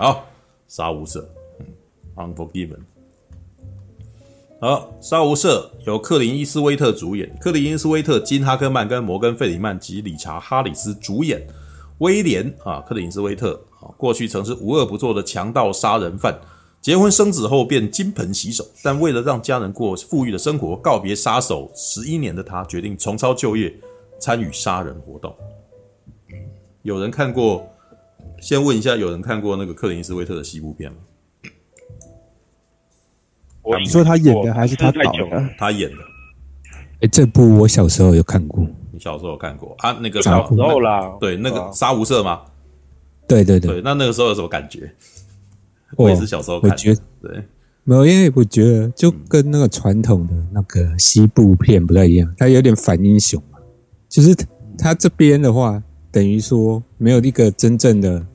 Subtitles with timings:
[0.00, 0.24] 好，
[0.66, 1.22] 杀无赦，
[1.58, 1.66] 嗯
[2.16, 2.78] ，Unforgiven。
[4.58, 11.46] 好，杀无赦由克林伊斯威特主演，克林伊斯威特、金哈克曼跟摩根费里曼及理查哈里斯主演。
[11.98, 16.34] 威廉啊，克林伊斯威特啊，过去曾是无恶不作的强盗杀人犯，
[16.80, 23.70] 结婚生子后便金盆洗手，但为了让家人过富裕的生活，告别杀手十一年的他，决定重操旧业，
[24.18, 25.36] 参与杀人活动。
[26.80, 27.68] 有人看过？
[28.40, 30.98] 先问一下，有人看过那个克林斯威特的西部片吗？
[33.78, 35.48] 你说他演的还是他导的？
[35.58, 35.96] 他演的。
[37.02, 38.66] 哎，这部我小时候有看过。
[38.90, 39.92] 你小时候有看过啊？
[40.00, 42.40] 那个小时候啦，对，那个杀无赦吗？
[43.28, 43.80] 对对对。
[43.82, 44.92] 那那个时候有什么感觉？
[45.96, 46.70] 我也是小时候看。
[46.70, 47.44] 我觉得对，
[47.84, 53.58] 没有，因为我觉得就跟那个传统的那个西部片不太一样，它有点反英雄嘛。
[54.08, 54.34] 就是
[54.76, 55.80] 他这边的话，
[56.12, 58.26] 等于说没有一个真正的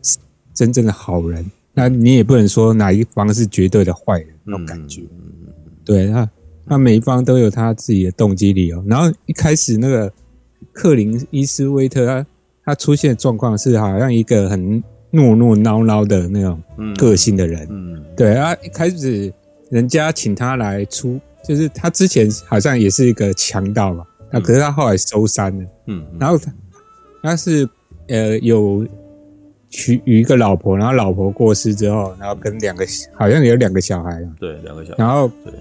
[0.54, 5.02] 真正的好人，那你也不能说哪一方是绝对的坏人那种感觉。
[5.84, 6.30] 对他，
[6.68, 8.84] 他每一方都有他自己的动机理由。
[8.88, 10.12] 然后一开始那个
[10.72, 12.26] 克林伊斯威特他
[12.64, 16.62] 他出现的状况是好像一个很懦懦孬孬的那种
[16.96, 17.68] 个性的人。
[17.70, 19.32] 嗯，对啊，一开始
[19.70, 25.66] 人家请他来出，就是他之前好像也是一个强盗嘛，那可是他后来收山了。
[25.88, 26.52] 嗯，然后他
[27.26, 27.68] 他是
[28.08, 28.86] 呃有
[29.70, 34.22] 娶一个老婆，然后老婆过世之后，然后跟两个好像有两个小孩。
[34.40, 34.96] 对，两个小孩。
[34.98, 35.54] 然后对。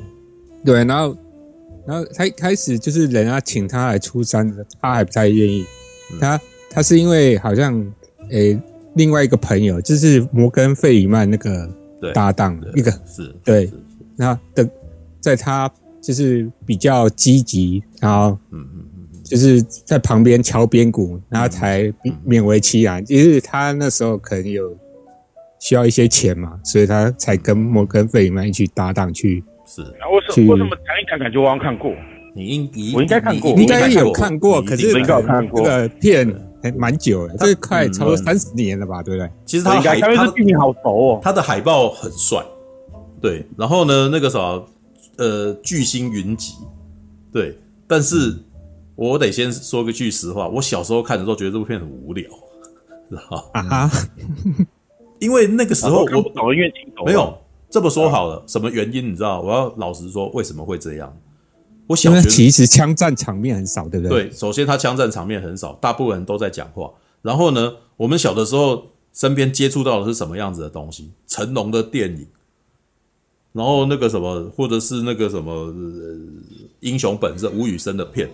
[0.65, 1.15] 对，然后，
[1.87, 5.63] 然后他一开始就是人家请他来出山的，他还不太愿意。
[6.19, 6.41] 他
[6.71, 7.85] 他是因为好像
[8.31, 8.59] 诶，
[8.95, 11.69] 另外一个朋友就是摩根费里曼那个
[12.15, 13.71] 搭档的一个是，对，
[14.17, 14.67] 然后的
[15.21, 18.67] 在他就是比较积极，然后嗯，
[19.25, 21.93] 就是在旁边敲边鼓，然后才
[22.27, 23.05] 勉为其难。
[23.05, 24.77] 其实他那时候可能有
[25.59, 29.43] 需要一些钱嘛，所以他才跟摩根费里曼一起搭档去。
[29.67, 31.91] 是，然后为什么为什么讲一讲感觉我好像看过？
[32.37, 35.65] 你应我应该看过，应该有看过，可是没有看过。
[35.65, 39.03] 这个片还蛮久了，这快超过三十年了吧？
[39.03, 39.31] 对不对？
[39.47, 41.21] 其实他海，他的剧情好熟哦。
[41.23, 42.45] 他的海报很帅，
[43.23, 43.47] 对。
[43.57, 44.61] 然后呢，那个啥，
[45.17, 46.55] 呃，巨星云集，
[47.33, 47.57] 对。
[47.87, 48.35] 但是
[48.97, 52.29] 我得先说个句实话，我小时候看的时候觉得这部片很无聊，
[53.11, 53.91] 知道啊？
[55.19, 56.73] 因为那个时候我懂，因为
[57.05, 57.37] 没有。
[57.71, 59.41] 这么说好了，什么原因你知道？
[59.41, 61.13] 我要老实说，为什么会这样？
[61.89, 64.25] 我小学其实枪战场面很少，对不对？
[64.29, 66.93] 对，首先他枪战场面很少，大部分人都在讲话。
[67.21, 71.11] 然后呢，我们小的时候身边接触到的是什么样子的东西？
[71.27, 72.29] 成龙的电影，
[73.53, 76.17] 然后那个什么，或者是那个什么、呃、
[76.79, 78.31] 英雄本色吴宇森的片，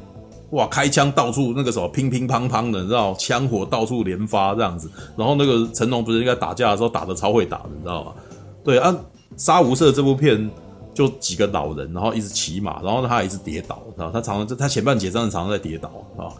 [0.50, 4.90] 哇，开枪到处那个什么乒乒乓乓的，你知道，枪火到处连发这样子。
[5.16, 8.12] 然后那个成龙不是应该打架的时候打得超会打的，你知道吗？
[8.64, 8.94] 对啊。
[9.36, 10.50] 杀无赦这部片
[10.92, 15.88] 就几个老人，然后一直骑马，然后他一直跌倒，啊，他常常就他前半节真的常常在跌倒
[16.18, 16.34] 啊，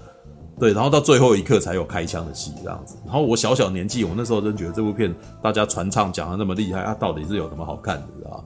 [0.59, 2.97] 对，然后到最后一刻才有开枪的戏这样子。
[3.06, 8.42] 然后我小小年纪，我那时候真觉得这部片大家传唱讲的那么厉害，它到底是有什么好看的，啊？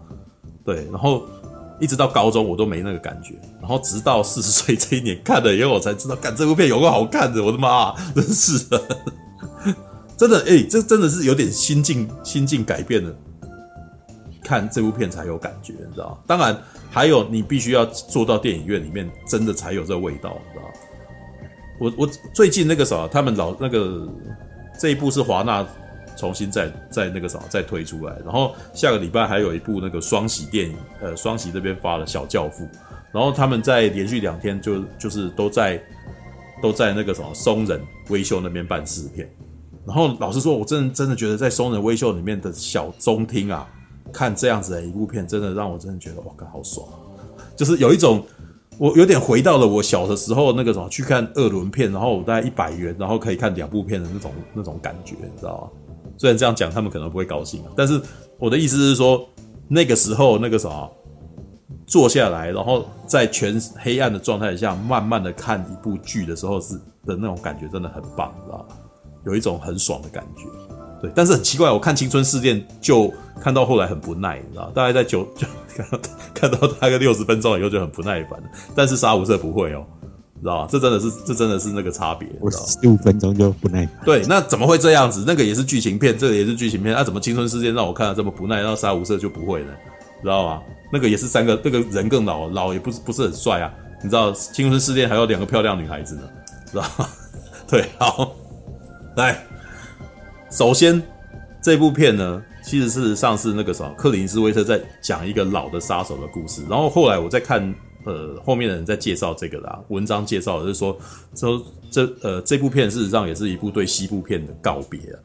[0.63, 1.23] 对，然后
[1.81, 8.83] 一直到高中我都没那个感觉，然后直到四十岁这一年看了以后，我才知道，看这部片有个好看的，我的妈，真是的，
[10.17, 13.15] 真的，哎，这真的是有点心境心境改变了。
[14.43, 16.23] 看这部片才有感觉，你知道？
[16.27, 16.57] 当然，
[16.91, 20.71] 还有你必须要坐到电影院里面，真的才有这味道，你知道？
[21.81, 24.07] 我我最近那个啥，他们老那个
[24.79, 25.67] 这一部是华纳
[26.17, 32.65] 重新再再那个啥再推出来，然后下个礼拜还有一部那个双喜电影，呃，双喜这边发了《小教父》，
[33.13, 35.83] 然后他们在连续两天就就是都在
[36.63, 39.29] 都在那个什么松仁威秀那边办试片，
[39.87, 43.69] 然后老实说，我真的真的觉得在松仁威秀里面的小中厅啊。
[44.13, 46.87] 看这样子的一部片，真的让我真的觉得哇，靠，好爽！
[47.57, 48.25] 就是有一种，
[48.79, 55.84] 我有点回到了我小的时候那个什么去看二轮片，然后我大概一百元，然后可以看两部片的那种那种感觉，你知道吗？
[56.17, 58.01] 虽然这样讲他们可能不会高兴，但是
[58.39, 59.29] 我的意思是说，
[59.69, 60.91] 那个时候那个什么
[61.87, 66.75] 坐下来，然后在全黑暗的状态下，慢慢的看一部剧的时候是
[67.05, 68.65] 的那种感觉，真的很棒，你知道吗？
[69.27, 70.43] 有一种很爽的感觉。
[71.03, 75.47] 对，但是很奇怪，我看《青春试炼》就看到后来很不耐，你知道，大概在九就
[75.77, 75.99] 看到
[76.33, 78.43] 看到大概六十分钟以后就很不耐烦。
[78.75, 79.85] 但是杀无赦不会哦，
[80.45, 80.69] 知道吧？
[80.71, 84.05] 这真的是这真的是那个差别，我十五分钟就不耐烦。
[84.05, 85.25] 对，那怎么会这样子？
[85.27, 89.71] 那个也是剧情片，这个也是剧情片，那、啊、怎么《青春试炼》让我看了这么不耐，然后杀无赦就不会呢？
[90.21, 90.61] 知道吗？
[90.93, 93.73] 那个也是三个，那个人更老，老也不是不是很帅啊。
[94.03, 96.23] 你知道《青春试炼》还有两个漂亮女孩子呢，
[96.71, 97.09] 知道吗？
[97.67, 98.31] 对，好，
[99.17, 99.43] 来。
[100.51, 101.03] 首先，
[101.63, 106.61] 这部片呢，其其实事实上是那个什么，克林斯威特在讲一个老的杀手的故事。
[106.69, 107.73] 然后后来我在看
[108.05, 110.97] 呃后面的人在介绍这个啦，文章介绍的是说
[111.35, 115.19] 说这呃这部片事实上也是一部对西部片的告别啊。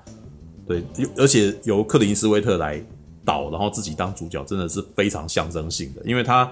[0.67, 0.83] 对，
[1.17, 2.79] 而且由克林斯威特来
[3.25, 6.51] 导，然后自己当主角，真的是非常象征性的，因为他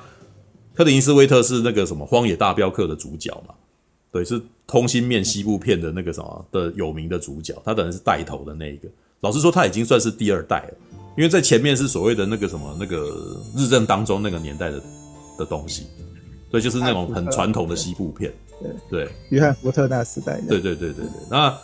[0.74, 3.54] 克林斯威特是那个什么《荒野大镖客》的主角嘛，
[4.12, 8.88] 对，是通心面西部片的那个什么的有名的主角，他等于是带头的那一个。
[9.22, 10.74] 老实说，他已经算是第二代了，
[11.16, 14.82] 因为在前面是所谓的那个什么那个日正当中那个年代的
[15.38, 15.86] 的东西，
[16.50, 18.34] 所以就是那种很传统的西部片。
[18.90, 20.48] 对对，约翰福特那时代的。
[20.48, 21.12] 对对对对对。
[21.30, 21.56] 那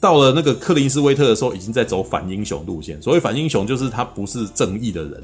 [0.00, 3.00] 到了那个克林斯威特的时候，已经在走反英雄路线。
[3.02, 5.22] 所谓反英雄，就是他不是正义的人，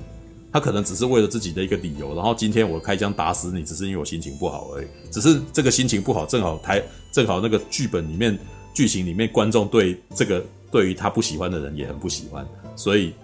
[0.53, 4.87] 他可能只是为了自己的一个理由，然后今天我开枪打死你，只是因为我心情不好而已。
[5.11, 6.83] 只是这个心情不好，正好台
[7.13, 8.37] 正好那个剧本里面
[8.75, 10.45] 剧情里面观众对这个。
[10.73, 12.45] 对于他不喜欢的人也很不喜欢，
[12.75, 13.15] 所以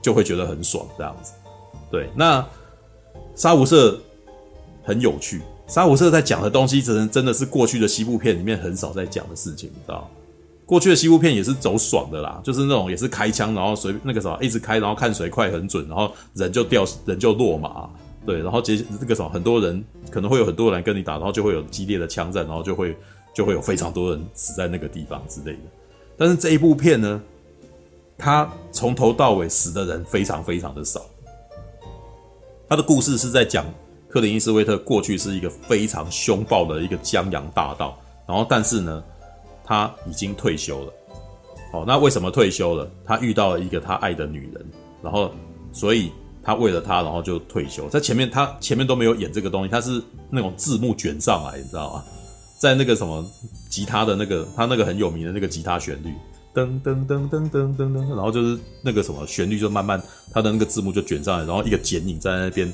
[0.00, 1.32] 就会觉得很爽这样子。
[1.90, 2.46] 对，那
[3.34, 3.98] 杀无赦
[4.82, 10.08] 很有趣，杀无赦在讲的东西，真真的是过去的西部片里面很少在讲的事情，你知道？
[10.64, 17.88] 过去的西部片也是走爽的啦，就是那种也是开枪，然后随那个什么一直开，然后看谁快很准，然后人就掉，人就落马。
[18.24, 22.96] 对，然后接那个什么，很多人可能会有很多人跟你打，然后就会有激烈的枪战，然后就会
[23.34, 25.58] 就会有非常多人死在那个地方之类的。
[26.16, 27.20] 但是这一部片呢，
[28.16, 31.04] 他从头到尾死的人非常非常的少。
[32.68, 33.66] 他的故事是在讲
[34.12, 39.02] 克林伊斯威特过去是一个非常凶暴的一个江洋大盗，然后但是呢，
[39.64, 40.92] 他已经退休了。
[41.72, 42.90] 哦，那为什么退休了？
[43.06, 44.66] 他遇到了一个他爱的女人，
[45.02, 45.32] 然后
[45.72, 46.12] 所以
[46.42, 47.88] 他为了她，然后就退休。
[47.88, 52.04] 在前面他前面都没有演这个东西，他是那种字幕卷上来，你知道吗？
[52.58, 53.24] 在那个什么
[53.70, 56.12] 吉他的那个，他那个很有名的那个吉他旋律，
[56.54, 59.98] 噔噔噔噔噔噔噔，然后就是那个什么旋律就慢慢，
[60.34, 62.70] 他的那个字幕就卷上来，然后一个剪影在那边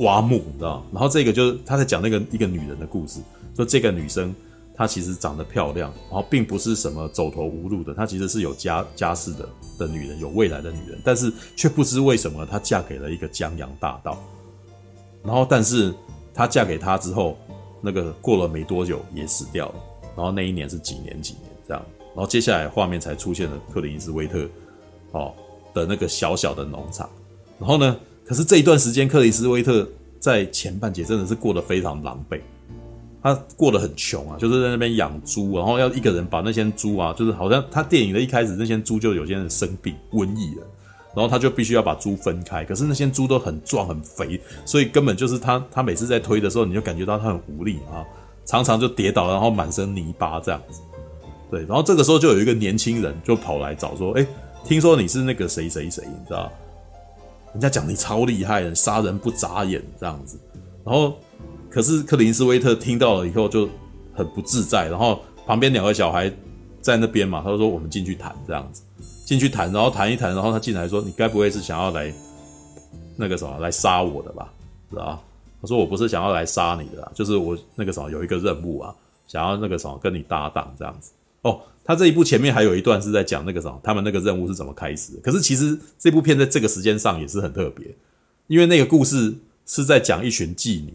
[0.00, 0.84] 挖墓，你知道？
[0.92, 3.20] 然后这个就是他在讲那个一个女人的故事，
[3.56, 4.34] 说这个女生
[4.74, 9.48] 她其实长得漂亮，然后并不是什么走投无路的，她其实是有家家世的
[9.78, 14.18] 的女人，有未来的女人，但是却不知为什么她嫁给了一个江洋大盗，
[15.22, 15.94] 然后但是
[16.34, 17.36] 她嫁给他之后。
[17.82, 19.74] 那个过了没多久也死掉了，
[20.14, 24.46] 然后那一年是几年几年这样，然后接下来画面才出现了克林斯威特，
[25.12, 25.32] 哦
[25.72, 27.08] 的那个小小的农场，
[27.58, 27.96] 然后呢，
[28.30, 29.84] 可是这一段时间克里斯威特
[30.20, 32.38] 在前半节真的是过得非常狼狈，
[33.20, 40.66] 他过得很穷啊，就是在那边养猪，然后要一个人把那些猪啊，就是好像他电影的一开始那些猪就有些人生病瘟疫了。
[41.12, 48.06] 然后他就必须要把猪分开，可是那些猪都很壮很肥，所以根本就是他他每次在推的时候，你就感觉到他很无力啊，
[48.46, 50.80] 常常就跌倒，然后满身泥巴这样子。
[51.50, 54.24] 对，然后这个时候就有一个年轻人就跑来找说：“哎，
[54.64, 56.48] 听说你是那个谁谁谁，你知道？
[57.52, 60.38] 人家讲你超厉害，杀人不眨眼这样子。”
[60.84, 61.16] 然后
[61.68, 63.68] 可是克林斯威特听到了以后就
[64.14, 66.32] 很不自在，然后旁边两个小孩
[66.80, 68.82] 在那边嘛，他说：“我们进去谈这样子。”
[69.26, 72.12] 进去谈，然后谈一谈，然后他进来说：“你该不会是想要来
[73.16, 74.52] 那个什么来杀我的吧？
[74.90, 75.20] 是吧？”
[75.62, 78.92] 他说：“我不是想要来杀你的，就是我那个什么有一个任务啊，
[79.28, 85.14] 想要那个什么跟你搭档这样子。”哦，他这一部前面还有一段是在讲那个什么，他们那个任务是怎么开始。
[85.24, 87.92] 可是其实这部片在这个时间上也是很特别，
[88.46, 89.34] 因为那个故事
[89.66, 90.94] 是在讲一群妓女，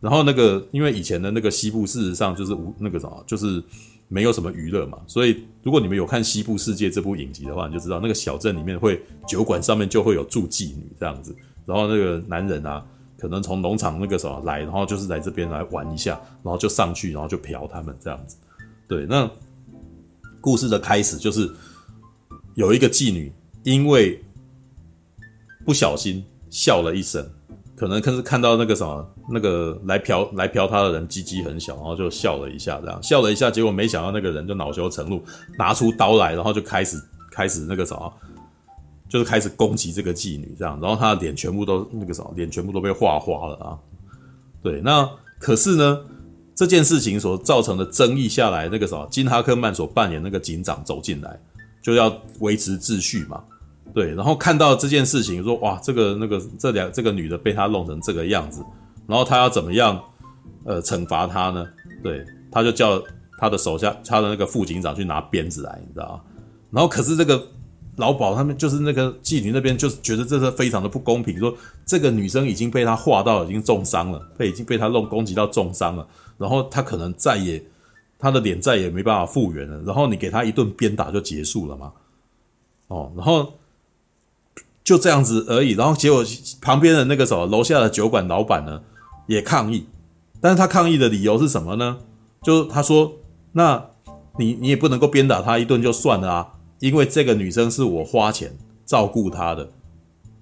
[0.00, 3.60] 然后那个因为以前的那个西部事实上就是无那个什么就是。
[4.08, 12.84] 没有什么娱乐嘛，所以如果你们有看《西部世界》这部影集的话，你就知道那个小镇里面会酒馆上面就会有住妓女这样子，然后那个男人啊，
[13.16, 18.36] 可能从农场那个什么来，然后就是来这边来玩一下，然后就上去，然后就嫖他们这样子。
[18.86, 19.30] 对，那
[20.42, 21.50] 故事的开始就是
[22.54, 23.32] 有一个妓女
[23.62, 24.22] 因为
[25.64, 27.26] 不小心笑了一声。
[27.74, 35.20] 可能可是看到那个什么，那个来嫖来嫖他的人鸡鸡很小，然后就笑了一下，这样笑了一下，结果没想到那个人就恼羞成怒，
[35.58, 38.12] 拿出刀来，然后就开始开始那个什么，
[39.08, 43.76] 就 是开始攻击这个妓女，这样，然后她的脸全部都那个什么，脸全部都被划花了啊。
[44.62, 46.00] 对，那可是呢，
[46.54, 51.38] 这件事情所造成的争议下来，那个什么，金哈克曼所扮演那个警长走进来，
[51.82, 53.42] 就要维持秩序嘛。
[53.94, 58.64] 对，然后看到这件事情，说哇，这个那个这两这个女的被他弄成这个样子，
[59.06, 60.02] 然后他要怎么样
[60.64, 61.66] 呃惩罚他呢？
[62.02, 63.02] 对，他就叫
[63.38, 66.24] 他的手下，他的那个副警长去拿鞭子来，你知道？
[66.70, 67.46] 然后可是这个
[67.96, 71.54] 老鸨他们就是那个妓女那边，就是觉得这是非常的不公平，说
[71.84, 76.06] 这个女生已经被他划到已经重伤了，被已经被他弄攻击到重伤了，
[76.42, 77.64] 然后他可能再也
[78.18, 81.92] 他的脸再也没办法复原了，然后你给他一顿鞭打就结束了嘛？
[82.88, 83.54] 哦，然后。
[84.84, 85.74] 就这样子而已。
[85.74, 86.24] 然后结果
[86.60, 88.82] 旁边的那个什么楼下的酒馆老板呢
[89.28, 89.86] 也抗议，
[90.40, 91.98] 但是他抗议的理由是什么呢？
[92.42, 93.12] 就他说，
[93.52, 93.90] 那
[94.38, 99.70] 你你也不能够鞭打他一顿就算了啊，因为这个女生是我花钱照顾她的，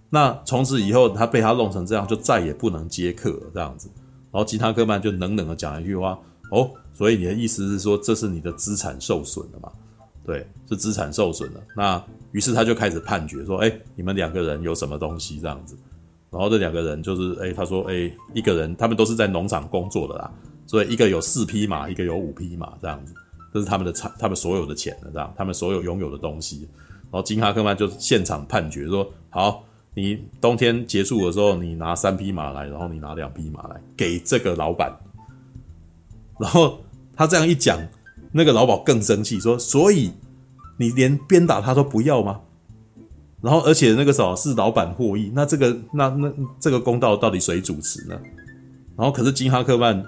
[0.08, 3.90] 那从此以后他被他弄成这样，就再也不能接客了这样子。
[4.32, 6.18] 然后金哈克曼就冷冷的讲一句话：
[6.52, 9.70] 哦，所以你的意思是说这是你的资产受损了嘛？
[10.24, 11.60] 对，是资产受损了。
[11.76, 15.76] 那于是他就开始判决说：哎，你们两个人有什么东西这样子？
[16.30, 20.32] 然后这两个人就是，哎，他说，哎，一个人他们都是在农场工作的啦。
[20.64, 23.12] 所以一个有四匹马，一个有五匹马，这样子，
[23.52, 26.68] 这是他们的产，他们所有的钱了，这样，他们所有拥有的东西。
[27.10, 34.94] 然后金哈克曼就现场判决说：好，你冬天结束的时候，你拿三匹马来，然后你拿两匹马来给这个老板。
[36.38, 36.80] 然后
[37.16, 37.78] 他这样一讲，
[38.32, 40.12] 那个老鴇更生气，说：所以
[40.76, 42.40] 你连鞭打他都不要吗？
[43.40, 48.20] 然后而且那个时候是老板获益，那这个那那这个公道到底谁主持呢？
[48.96, 50.04] 然后可是金哈克曼。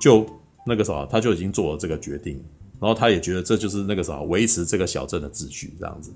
[0.00, 0.26] 就
[0.66, 2.34] 那个啥，他就已经做了这个决定，
[2.78, 6.12] 然后他也觉得这就是那个啥，维持这个小镇的秩序这样子。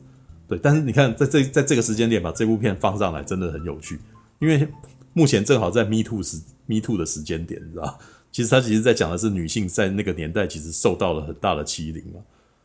[0.49, 3.99] 对，但是你看，在这在这个时间点把这部片放上来，真的很有趣，
[4.38, 4.67] 因为
[5.12, 7.99] 目前正好在 Me Too 时 Me Too 的时间点，你知道？
[8.33, 12.21] 其实他其实在讲的是女性在那个年代其实受到了很大的欺凌嘛。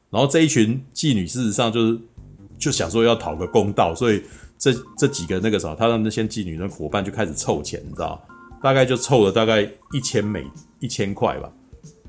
[0.10, 2.00] 然后这一群妓女事实上就是
[2.58, 4.24] 就想说要讨个公道，所以
[4.58, 8.22] 这这几个那个啥，他的那些妓女的伙伴就开始凑钱，你知道？
[8.62, 9.62] 大概就凑了大概
[9.92, 10.46] 一千美。
[10.80, 11.50] 一千块吧，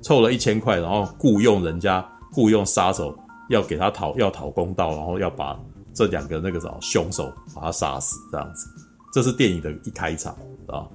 [0.02, 3.16] 凑了一千块，然后雇佣人家，雇佣杀手
[3.48, 5.58] 要给他讨要讨公道，然后要把
[5.92, 8.68] 这两个那个什么凶手把他杀死，这样子，
[9.12, 10.36] 这是电影的一开场
[10.66, 10.86] 啊。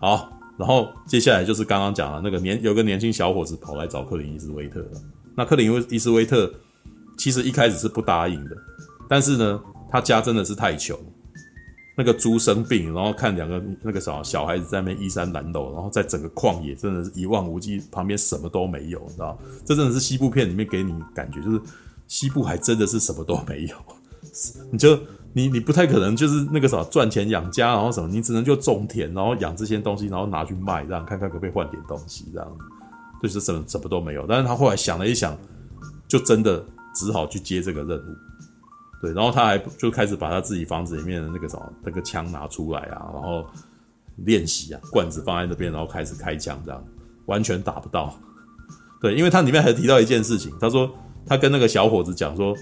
[0.00, 5.00] 好，然后接下来就是刚刚讲的那个年有个年轻小伙子跑来找克林伊斯威特了。
[5.36, 6.52] 那克林伊斯威特
[7.16, 8.56] 其实一开始是不答应的，
[9.08, 10.98] 但是呢，他家真的是太穷。
[11.98, 19.36] 那个猪生病，然后看两个那个啥小孩子在那边衣衫褴褛，然后在整个旷野真的是一望无际，旁边什么都没有，你知道？
[19.64, 21.60] 这真的是西部片里面给你感觉，就是
[22.06, 23.74] 西部还真的是什么都没有。
[24.70, 24.96] 你就
[25.32, 32.48] 你你不太可能就是那个啥赚钱养家，然后什么，你只能就种田，然后养这些东西，然后拿去卖，这样看看可不可以换点东西，这样
[33.20, 34.24] 就是什么什么都没有。
[34.28, 35.36] 但是他后来想了一想，
[36.06, 36.64] 就真的
[36.94, 38.27] 只好去接这个任务。
[39.00, 43.46] 对，然后他还就开始把他自己房子里面的那个什么那个枪拿出来啊，然后
[44.16, 46.84] 练习啊，罐子放在那边，然后开始开枪，这样
[47.26, 48.18] 完全打不到。
[49.00, 50.92] 对，因为他里面还提到一件事情，他说
[51.24, 52.52] 他跟那个小伙子讲说，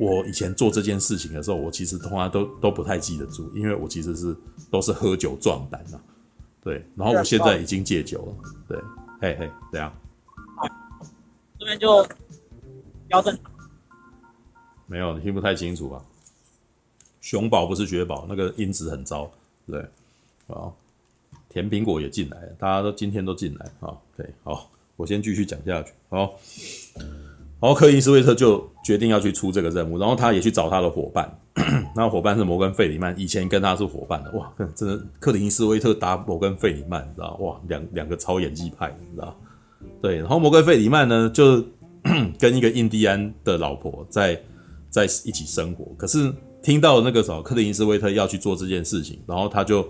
[0.00, 4.36] 我以前做这件事情的时候，我其实通常都都不太记得住，因为我其实是
[4.70, 6.00] 都是喝酒壮胆啊。
[6.64, 8.50] 对，然后我现在已经戒酒了。
[8.66, 8.78] 对，
[9.20, 9.92] 嘿嘿，这样。
[11.60, 12.04] 这边就
[13.06, 13.38] 标准。
[14.86, 16.00] 没有，你听不太清楚吧？
[17.20, 19.28] 熊宝不是雪宝，那个音质很糟，
[19.66, 19.84] 对，
[20.46, 20.76] 好，
[21.48, 26.38] 甜苹果也进来了，大家都今天都进来啊，对，好，我先继续讲下去，好，
[27.60, 31.36] 然后克林斯威特就决定要去出这个任务，然后他也去找他的伙伴，
[31.96, 39.36] 那伙伴是摩根费里曼，以前跟他是伙伴的，哇，真的克林斯威特打摩根费里曼，你知道，哇，两两个超演技派，你知道，
[40.00, 41.60] 对，然后摩根费里曼呢，就
[42.38, 44.40] 跟一个印第安的老婆在。
[44.96, 49.86] 在一起生活，可是听到那个时候，克林伊斯威特要去做这件事情，然后他就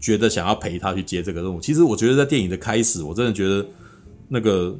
[0.00, 1.60] 觉得想要陪他去接这个任务。
[1.60, 3.64] 其实我觉得在电影的开始，我真的觉得
[4.26, 4.76] 那个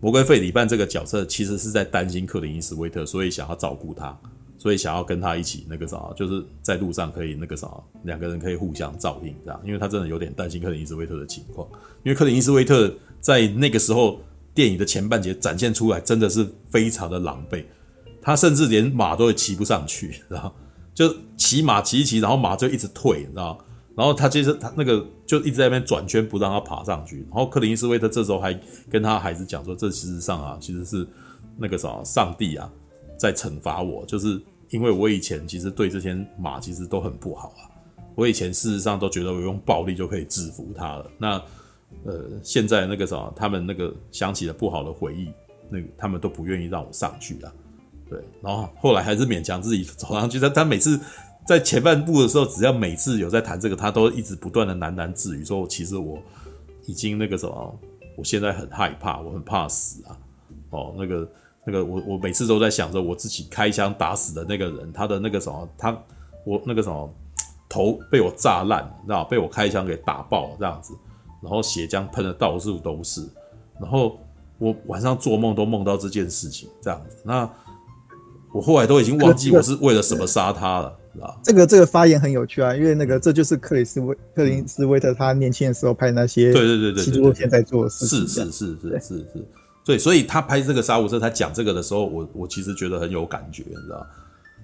[0.00, 4.14] 摩根费里曼这个角色其实是在担心克林伊斯威特，所以想要照顾他，
[4.58, 7.70] 所以想要跟他一起那个啥，就是在路上可以那个啥，
[8.02, 9.58] 两个人可以互相照应这样。
[9.64, 11.66] 因为他真的有点担心克林伊斯威特的情况，
[12.02, 14.20] 因为克林伊斯威特在那个时候
[14.52, 17.64] 电影的前半节展现出来真的是非常的狼狈。
[18.24, 20.50] 他甚至连马都骑不上去，然后
[20.94, 23.62] 就骑马骑一骑，然后马就一直退，你知道？
[23.94, 27.18] 然后他接着他那个就一直在那边转圈，不让他爬上去。
[27.30, 28.58] 然后克林斯威特这时候还
[28.90, 31.06] 跟他孩子讲说：“这事实上啊，其实是
[31.58, 32.68] 那个啥，上帝啊
[33.18, 34.40] 在惩罚我，就是
[34.70, 37.70] 因为我以前其实对这些马其实都很不好啊。
[38.16, 41.10] 我以前事实上都觉得我用暴力就可以制服他了。
[41.18, 41.42] 那
[42.04, 45.28] 呃，现在那个啥，他们那个想起了不好的回忆，
[45.70, 47.52] 那个他们都不愿意让我上去了。”
[48.14, 50.38] 对，然后后来还是勉强自己走上去。
[50.38, 51.00] 他他每次
[51.44, 56.16] 在前半部的时候，只要每次有在谈这个，他都一直不断的喃喃自语，说：“其实我
[56.86, 57.78] 已经那个什么，
[58.16, 60.16] 我现在很害怕，我很怕死啊。”
[60.70, 61.28] 哦，那个
[61.66, 65.90] 那个，我我每次都在想着我自己开枪打死的那个人，他的那个什么，他
[66.44, 67.12] 我那个什么
[67.68, 70.94] 头被我炸烂，知道被我开枪给打爆这样子，
[71.42, 73.28] 然后血浆喷的到处都是，
[73.80, 74.16] 然后
[74.58, 77.50] 我晚上做梦都梦到这件事情，这样子那。
[78.54, 81.40] 我后来都已经忘记我是为了什么杀他了，知道？
[81.42, 89.44] 这个这个发言很有趣啊，因为那个这就是克里斯威克林斯威特他年轻的时候拍那些对对对对，纪录片在做的事情，是是是是是是，
[89.84, 94.06] 对，所以他拍这个杀无赦，他讲这个的时候，我我其实觉得很有感觉，你知道？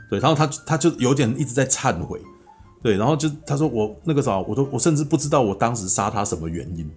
[0.09, 2.21] 对，然后他他就有点一直在忏悔，
[2.85, 6.89] 对，然后就他说我那个时候，我都我甚至不知道我当时杀他什么原因，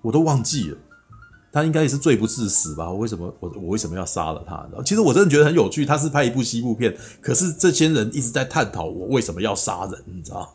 [0.00, 0.76] 我都忘记了。
[1.50, 2.90] 他应该也是罪不至死吧？
[2.90, 4.68] 我为什么我我为什么要杀了他？
[4.84, 5.86] 其实我真的觉得很有趣。
[5.86, 10.54] 他是拍一部西部片，可是这些人一直在探讨我为什么要杀人，你知道？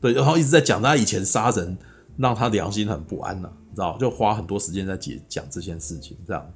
[0.00, 1.76] 对，然后一直在讲他以前杀人
[2.18, 3.96] 让他良心很不安呐、你知道？
[3.98, 6.46] 就花很多时间在解讲这件事情，这样。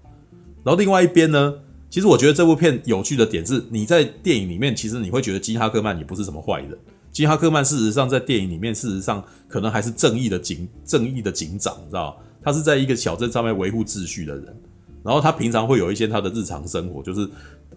[0.63, 1.55] 然后另外一边呢，
[1.89, 6.79] 其实我觉得这部片有趣的点是，你在电影里面其实你会觉得基哈克曼也不是什么坏人。
[7.11, 12.17] 基哈克曼事实上在电影里面，事实上可能还是正义的警正义的警长，你知道？
[12.43, 14.45] 他是在一个小镇上面维护秩序的人，
[15.03, 17.29] 然后他平常会有一些他的日常生活，就是，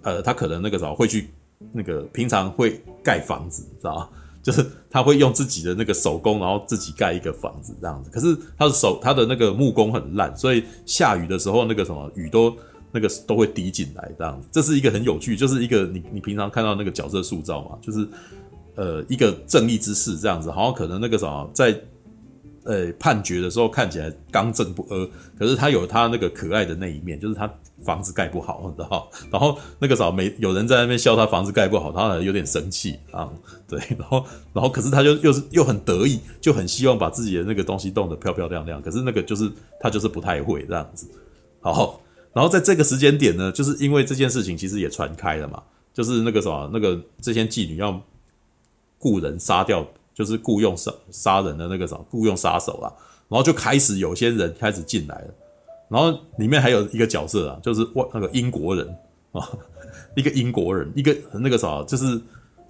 [0.02, 1.30] 呃，他可能那个时候会去
[1.72, 4.10] 那个平常会盖房子，知道吗？
[4.42, 8.10] 就是他会用自己的那个手工，然后自己盖一个房子这样子。
[8.10, 12.56] 可是他的手他的那个木工很烂，所以下雨的时候那个什么雨都
[12.92, 14.48] 那个都会滴进来这样子。
[14.52, 18.08] 这是一个很有趣，就是一个你你平常看到那个角色塑造嘛，就是
[18.76, 21.80] 呃一个正义之士这样子，好像可能那个什么在。
[22.64, 27.52] 呃，判决的时候看起来刚正不阿，可是他有他那个可爱的那一面，就是他
[27.84, 29.10] 房子盖不好，你知道？
[29.32, 33.28] 然后那个时候没有人在那边笑他房子盖不好，他有点生气啊，
[33.68, 41.08] 对，然后然后可是他就又是又很得意，就很希望把自己的那个东西弄得漂漂亮亮，可是那个就是他就是不太会这样子。
[41.62, 42.00] 好，
[42.32, 45.64] 然后在这个时间点呢，就是因为这件事情其实也传开了嘛，
[45.96, 48.00] 就是那个什么那个这些妓女要
[49.00, 49.84] 雇人杀掉。
[50.24, 52.94] 就是雇佣杀杀人的那个什么雇佣杀手啊，
[53.28, 55.34] 然后就开始有些人开始进来了，
[55.90, 58.88] 然后里面还有一个角色啊，就是外那个英国人
[59.32, 59.50] 啊，
[60.16, 62.22] 一个英国人，一个那个啥，就是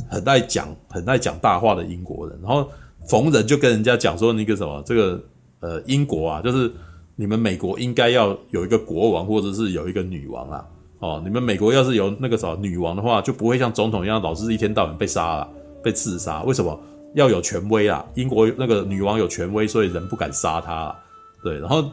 [0.10, 2.70] 很爱讲很爱讲大话的英国人，然后
[3.10, 5.22] 逢人就跟人家讲说那个什么这个
[5.60, 6.72] 呃英国啊，就是
[7.18, 10.66] 你们美国应该要有一个国王或者是有一个女王啊，
[11.00, 15.50] 哦，你们美国要是有那个啥女王的话，就不会像总统一样老是一天到晚被杀了
[15.84, 16.80] 被刺杀，为什么？
[17.16, 18.06] 要有权威啊！
[18.16, 20.96] 英国那个女王有权威，所以人不敢杀她。
[21.44, 21.84] 对，然后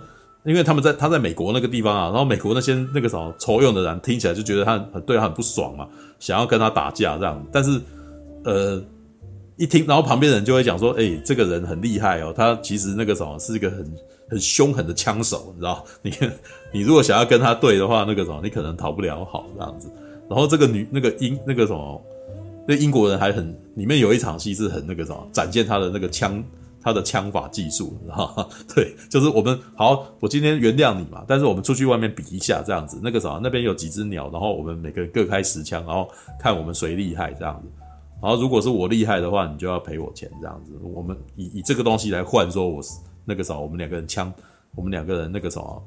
[0.44, 5.88] 因为他们在他在美国那个地方啊，然后美国那些那个什么抽用的人听起来就觉得他很对他很不爽嘛，
[6.20, 7.44] 想要跟他打架这样。
[7.50, 7.81] 但是
[8.44, 8.83] 呃，
[9.57, 13.92] 一听，然后旁边人就会讲说：“哎，这个人很厉害哦，他其实那个什么是一个很
[14.31, 15.85] 很凶狠的枪手，你知道？
[16.02, 16.12] 你
[16.72, 19.90] 你如果想要跟他对的话，那个什么你可能逃不了好这样子。
[20.28, 22.00] 然后这个女那个英那个什么。”
[22.70, 26.44] 那英国人还很，里面有一场戏是很那个什么，展现他的那个枪，
[26.83, 28.46] 他的枪法技术，你知道吗？
[28.76, 37.68] 对，就是我们好，我今天原谅你嘛，但是我们出去外面比一下这样子，那个什么，那边有几只鸟，然后我们每个人各开十枪，然后看我们谁厉害这样子，
[38.20, 42.83] 然后如果是我厉害的话，你就要赔我钱这样子，我们以以这个东西来换，说我
[43.24, 44.31] 那个什么，我们两个人枪，
[44.74, 45.83] 我们两个人那个什么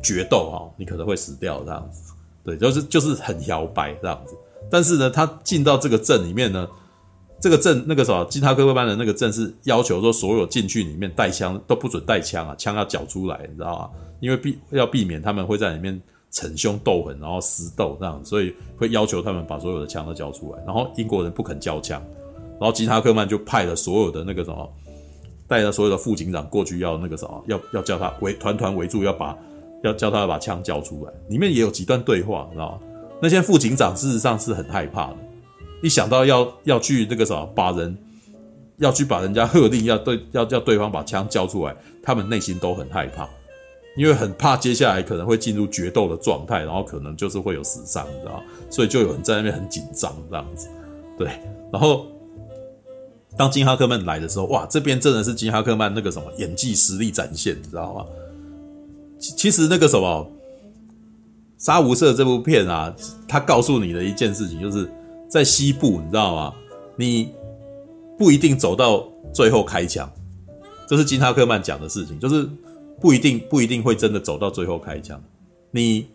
[0.00, 2.12] 决斗哈，你可能会死掉这样子，
[2.44, 4.36] 对，就是就是很摇摆这样子。
[4.70, 6.68] 但是呢，他进到这个镇里面呢，
[7.40, 13.90] 这个镇那个什么基哈克班的那个镇是要求说，所有进去里面带枪都不准带枪啊，枪要缴出来，你知道吗？
[14.20, 16.00] 因为避要避免他们会在里面
[16.30, 20.62] 逞凶斗狠，然后私斗这样，所以会要求他们把所有的枪都交出来。
[20.66, 22.02] 然后英国人不肯交枪，
[22.60, 24.68] 然后吉塔克曼就派了所有的那个什么，
[25.46, 29.36] 带着所有的副警长过去要那个什么，要要叫他围团团围住，要把
[29.84, 31.12] 要叫他把枪交出来。
[31.28, 32.78] 里面也有几段对话，你知道吗？
[33.20, 35.16] 那些副警长事实上是很害怕的，
[35.82, 37.96] 一想到要要去那个什么，把人
[38.76, 43.28] 要去把人家喝令，要对要叫对方把枪交出来，他们内心都很害怕，
[43.96, 50.68] 因为很怕接下来可能会进入决斗的状态，然后可能就是会有死伤，你知道，所以就有人在那边很紧张这样子。
[51.18, 51.28] 对，
[51.72, 52.06] 然后
[53.36, 54.28] 当金哈克曼来的。
[54.28, 58.06] 时候，哇，这边真的是金哈克曼那个什么演技实力展现，你知道吗？
[59.18, 60.30] 其其实那个什么。
[61.58, 62.94] 《杀无赦》这部片啊，
[63.26, 64.88] 他告诉你的一件事情，就是
[65.28, 66.54] 在西部，你知道吗？
[66.96, 67.32] 你
[68.16, 70.10] 不一定走到最后开枪，
[70.88, 72.48] 这是金哈克曼讲的事情，就是
[73.00, 75.20] 不一定不一定会真的走到最后开枪。
[75.70, 76.08] 你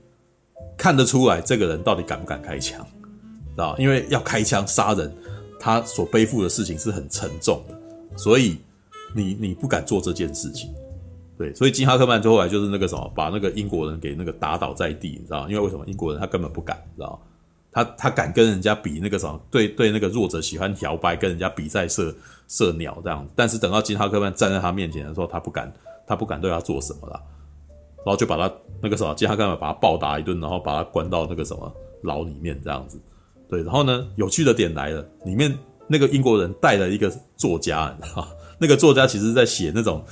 [0.78, 3.78] 看得出来这个人到底敢不敢开枪，知道？
[3.78, 5.14] 因为要开枪杀人，
[5.60, 8.58] 他所背负的事情是很沉重的，所以
[9.14, 10.74] 你你不敢做这件事情。
[11.44, 15.50] 对，所以金哈克曼就后来就是那个什么，把那个英国人给那个打倒在地，你知道？
[15.50, 17.22] 因为为什么英国人他根本不敢，你知道？
[17.70, 22.16] 他他敢跟人家比那个什么，对对，那个弱者喜欢摇摆，跟人家比赛射
[22.48, 23.28] 射鸟这样。
[23.36, 25.70] 但是等到金哈克曼站在他面前的时候，他不敢，
[26.08, 27.22] 他不敢对他做什么了，
[28.06, 28.50] 然后就把他
[28.82, 31.70] 那个什么金哈克曼把他暴打一顿，然后把他关到那个什么
[32.04, 32.98] 牢里面这样子。
[33.50, 35.54] 对，然后呢，有趣的点来了，里面
[35.88, 38.28] 那个英国人带了一个作家，你知道，
[38.60, 40.06] 那个作家其实在写那种，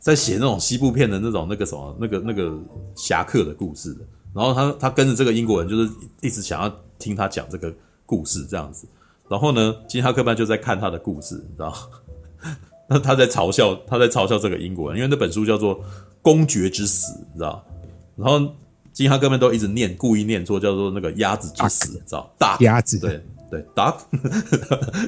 [0.00, 2.58] 在写那种西部片的那种那个什么那个那个
[2.96, 4.00] 侠客的故事的。
[4.34, 7.72] 然后他他跟着这个英国人，就是一直想要听他讲这个
[8.06, 8.86] 故事这样子。
[9.28, 11.74] 然后呢，金哈克曼就在看他的故事，你知道，
[12.88, 15.78] 那他在嘲笑他在嘲笑这个英国人，因为那本书叫做
[16.22, 17.64] 《公爵之死》，你知道。
[18.16, 18.54] 然后
[18.92, 22.32] 金哈克曼都一直念，故意念错，叫做那个鸭子之死，你知道？
[22.38, 23.96] 大鸭子，对对，duck。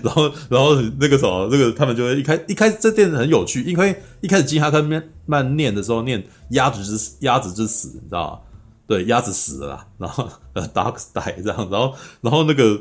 [0.02, 4.82] 然后然后那个什么，那个他们就会一开一开始这电影很有趣，因为一开始金哈克
[5.26, 8.38] 曼念的时候念鸭子之鸭子之死，你知道吗？
[8.86, 12.80] 对，鸭子死了啦，然后呃，duck die 这样，然后然后那个。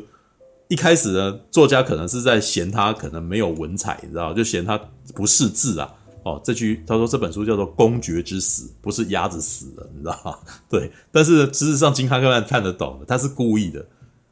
[0.68, 4.80] 一开始呢，作家可能是在嫌他可能没有文采，你知道，就嫌他
[5.14, 5.94] 不识字啊。
[6.24, 10.34] 哦，这句他说这本书叫做《公爵之死》，不是鸭子死了，你知道吗？
[10.72, 13.86] 对，但是事实上金哈克曼看得懂的，他是故意的。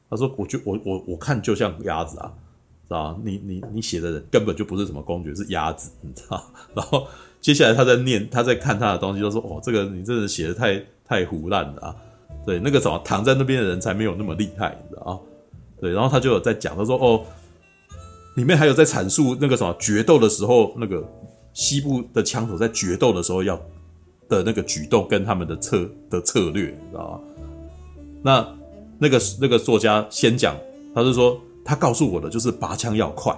[0.09, 2.31] 他说：“我就我我我看就像鸭子啊，
[2.87, 6.43] 知道你你你写的人根本就不是什么公爵，是鸭子， 你知道？”
[6.73, 7.07] 然后
[7.39, 11.95] 接下来他在念，他在看他的东西，就说：“哦，这个你真的写的太太胡烂了啊！
[12.45, 15.19] 对，那个什么躺在那边的人才没有那么厉害，你知道啊？”
[15.79, 17.23] 对，然后他就有在讲，他说：“哦，
[18.35, 21.07] 里面还有在阐述那个什么决斗的时候，那个
[21.53, 23.55] 西部的枪手在决斗的时候要
[24.27, 27.19] 的那个举动跟他们的策的策略，你知道吗？
[28.21, 28.58] 那
[28.99, 30.55] 那个那个作家先讲，
[30.93, 33.33] 他就说他告诉我的就是拔枪要快，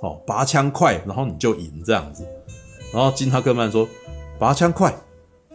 [0.00, 2.24] 哦，拔枪快，然后你就赢这样子。
[2.92, 3.86] 然后金哈克曼说，
[4.38, 4.94] 拔枪快，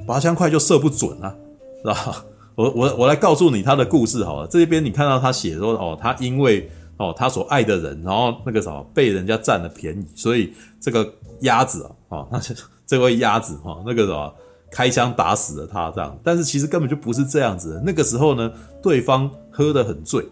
[0.05, 1.35] 拔枪快就射不准啊，
[1.81, 4.47] 是吧？”我我我来告诉你他的故事好了。
[4.47, 11.05] 这边你看到他写说哦，他因为哦他所爱的人，然后那个什么被人家占了便宜，所以这个
[11.41, 12.39] 鸭子啊，哦，那
[12.85, 14.33] 这位鸭子哈，那个什么
[14.75, 16.19] 开枪打死了他这样。
[16.21, 17.81] 但是其实根本就不是这样子的。
[17.85, 18.51] 那个时候呢，
[18.83, 20.27] 对方喝得很醉，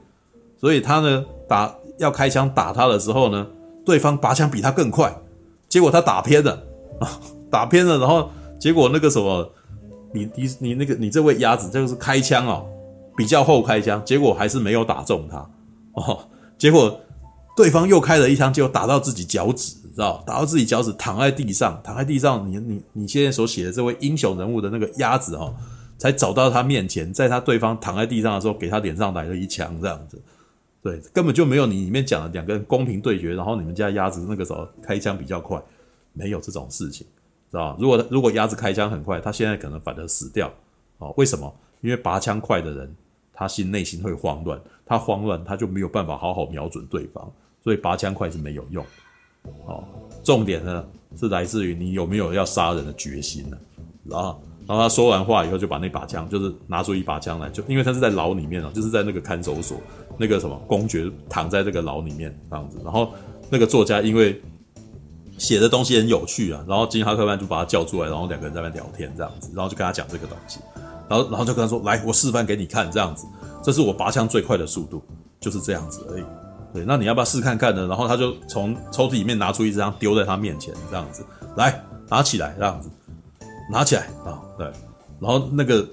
[0.60, 3.48] 所以他呢打要开枪打他的时候呢，
[3.86, 5.16] 对方拔枪比他更快，
[5.70, 6.62] 结果他打偏了，
[7.50, 8.30] 打偏了，然后
[8.60, 9.50] 结果那个什么。
[10.16, 12.68] 你你你那个你这位鸭子就是开枪哦，
[13.18, 15.38] 比较后开枪，结果还是没有打中他
[15.94, 16.20] 哦，
[16.56, 17.02] 结果
[17.58, 20.24] 对方又开了一枪，结果打到自己脚趾，知道？
[20.26, 25.56] 打到自己脚趾，躺在地上，躺在地上，你你你现在所写的这位英雄人物的那个鸭子哦，
[25.98, 30.22] 才走到他面前，在他对方躺在地上的时候，给他脸上来了一枪，这样子，
[30.82, 35.62] 对，根本就没有你里面讲的两个人公平对决，然后你们家鸭子那个时候开枪比较快，
[36.12, 37.06] 没有这种事情。
[37.52, 40.52] 知道如果如果鸭子开枪很快，他现在可能反而死掉。
[40.98, 41.54] 哦，为什么？
[41.82, 42.96] 因为拔枪快的人，
[43.34, 48.84] 他心内心会慌乱，他慌乱，他就没有办法好好瞄准对方，所以拔枪快是没有用。
[49.66, 49.84] 哦，
[50.24, 50.86] 重点呢
[51.18, 53.58] 是来自于你有没有要杀人的决心呢？
[54.06, 59.78] 然后，然后他说完话以后，就把那把枪，就是拿出一把枪来，就因为他是在牢里面哦，就是在那个看守所，
[60.18, 62.80] 那个什么公爵躺在这个牢里面这样子。
[62.84, 63.14] 然后
[63.50, 64.42] 那个作家因为。
[65.40, 70.60] 写的东西很有趣啊，然后金哈克曼就把他叫出来，然后两个人在那聊天这样子，然后就跟他讲这个东西，
[71.10, 73.26] 然后然后就跟他说：“来，我示范给你看，这样子，
[73.64, 75.02] 这是我拔枪最快的速度，
[75.40, 76.24] 就是这样子而已。
[76.74, 81.24] 对，那你要不要试看看呢？”然后他就从抽屉里面拿出一张丢在他面前，这样子，
[81.56, 82.90] 来，拿起来，这样子，
[83.70, 84.66] 拿起来啊，对，
[85.20, 85.88] 然后那个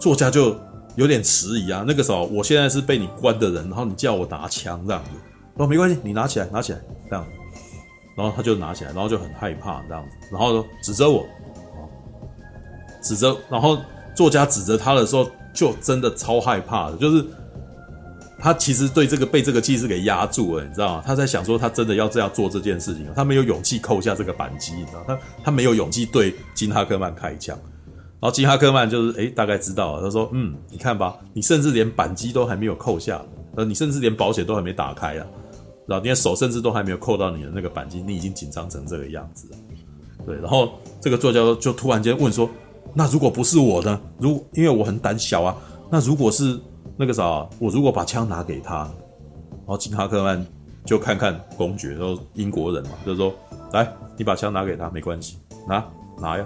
[0.00, 0.56] 作家就
[0.96, 5.10] 有点迟疑啊，那个时候我现在是被你关的人，然后你叫我拿枪这样子，
[5.56, 6.80] 说没关系，你拿起来，拿起来，
[7.10, 7.30] 这样子。
[8.14, 11.24] 然后他就拿起来，然后就很害怕这样子，然后指着我，
[13.02, 13.78] 指着，然后
[14.14, 17.24] 作家指着他的时候，就真的超害怕的，就是
[18.42, 21.02] 他其实对这个被这个气势给压住了，你知道吗？
[21.06, 25.04] 他在想说他真的要这样做这件事情，他没有勇气扣下这个扳机，你知道？
[25.06, 27.56] 他他没有勇气对金哈克曼开枪，
[28.20, 33.22] 然后金哈克曼就是诶大概知道了，他说嗯，你看吧，你甚至连扳机都还没有扣下，
[33.54, 35.26] 呃，你甚至连保险都还没打开啊。
[35.86, 39.58] 然后你的手甚至都还没有扣到你的那个扳机，你已经紧张成这个样子了。
[40.24, 42.48] 对，然后这个作家就突然间问说
[42.94, 44.00] ：“那如果不是我呢？
[44.18, 45.56] 如因为我很胆小啊，
[45.90, 46.58] 那如果是
[46.96, 50.44] 那个啥，我如果把枪拿给他，然后金哈克曼
[50.84, 53.34] 就看看公爵，然后英国人嘛，就说：
[53.72, 55.84] 来，你把枪拿给他，没关系，拿
[56.20, 56.44] 拿呀，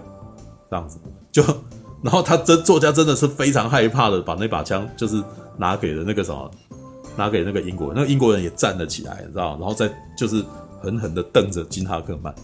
[0.70, 0.98] 这样子
[1.30, 1.42] 就，
[2.02, 5.22] 然后他真作家真的是非常害怕的，把那把枪就是
[5.56, 6.50] 拿给了那个什么。”
[7.18, 9.56] 拿给那个英国人，那个英国人也站了起来，你知道？
[9.58, 10.44] 然后再就是
[10.82, 12.34] 狠狠的瞪着金哈克曼，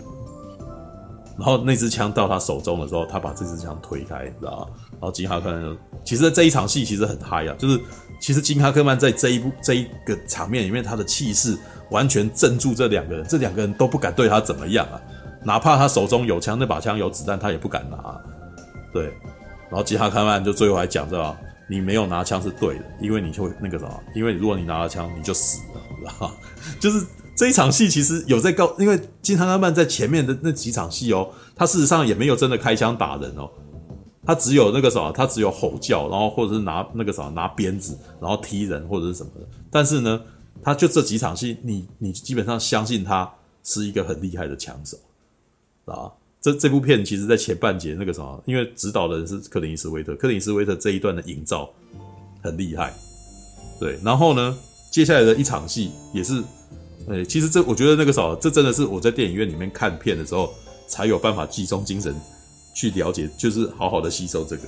[1.36, 4.66] 然后那支枪到他手中的时候，他把这支枪推开，你知道吗？
[4.92, 7.80] 然后金哈克曼，其实这一场戏其实很嗨啊，就是
[8.20, 11.56] 其实金哈克曼在这一部这一个场面里面，他的气势
[11.90, 15.00] 完全镇住这两个人，这两个人都不敢对他怎么样啊，
[15.42, 18.20] 哪怕他手中有枪，那把枪有子弹，他也不敢拿。
[18.92, 19.06] 对，
[19.70, 21.38] 然后金哈克曼就最后还讲，知道吧？
[21.68, 26.34] 你没有拿枪是对的，因为你就会那个什么，因为如果你拿了枪，你就死了，知道吗？
[26.78, 33.50] 就是这一场戏其实有在告，因为金汤阿曼在前面的那几场戏哦，他事实上也没有真的开枪打人哦，
[34.24, 39.46] 他只有那个什么，他只有吼叫，然后或者是拿那个什么拿鞭子，然后踢人或者是什么的。
[39.70, 40.20] 但是呢，
[40.62, 43.30] 他就这几场戏，你你基本上相信他
[43.64, 44.96] 是一个很厉害的枪手，
[45.86, 46.12] 啊。
[46.42, 51.70] 这这部片其实，在前半节那个什么，因为指导的人是克林斯威特，克林斯威特这一段的营造
[52.42, 52.92] 很厉害，
[53.78, 53.96] 对。
[54.02, 54.58] 然后呢，
[54.90, 56.42] 接下来的一场戏也是，
[57.08, 60.52] 诶，其实这我觉得那个什么，这真的是我在电影院里面看片的时候
[60.86, 62.14] 才有办法集中精神
[62.74, 64.62] 去了解，就是好好的吸收这个。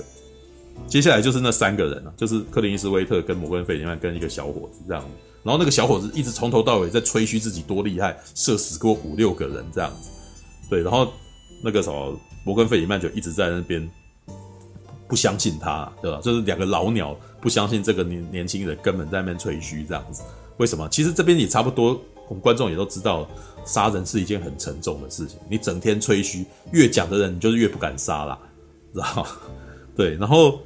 [0.87, 5.09] 接下来就是那三个人了，就是克林斯威特跟摩根费里曼跟一个小伙子这样子，
[5.43, 10.09] 然后那个小伙子一直从头到尾在吹嘘自己多厉害，射死过五六个人这样子，
[10.69, 11.11] 对，然后。
[11.63, 13.89] 那个什么，摩根费里曼就一直在那边
[15.07, 16.19] 不相信他，对吧？
[16.21, 20.21] 就是两个老鸟不相信这个年年轻人，根本在那边吹嘘这样子。
[20.57, 20.87] 为什么？
[20.89, 23.27] 其实这边也差不多，我们观众也都知道，
[23.65, 25.39] 杀人是一件很沉重的事情。
[25.49, 28.37] 你整天吹嘘，越讲的人，你就是越不敢杀啦，
[28.93, 29.27] 知道？
[29.95, 30.15] 对。
[30.15, 30.59] 然后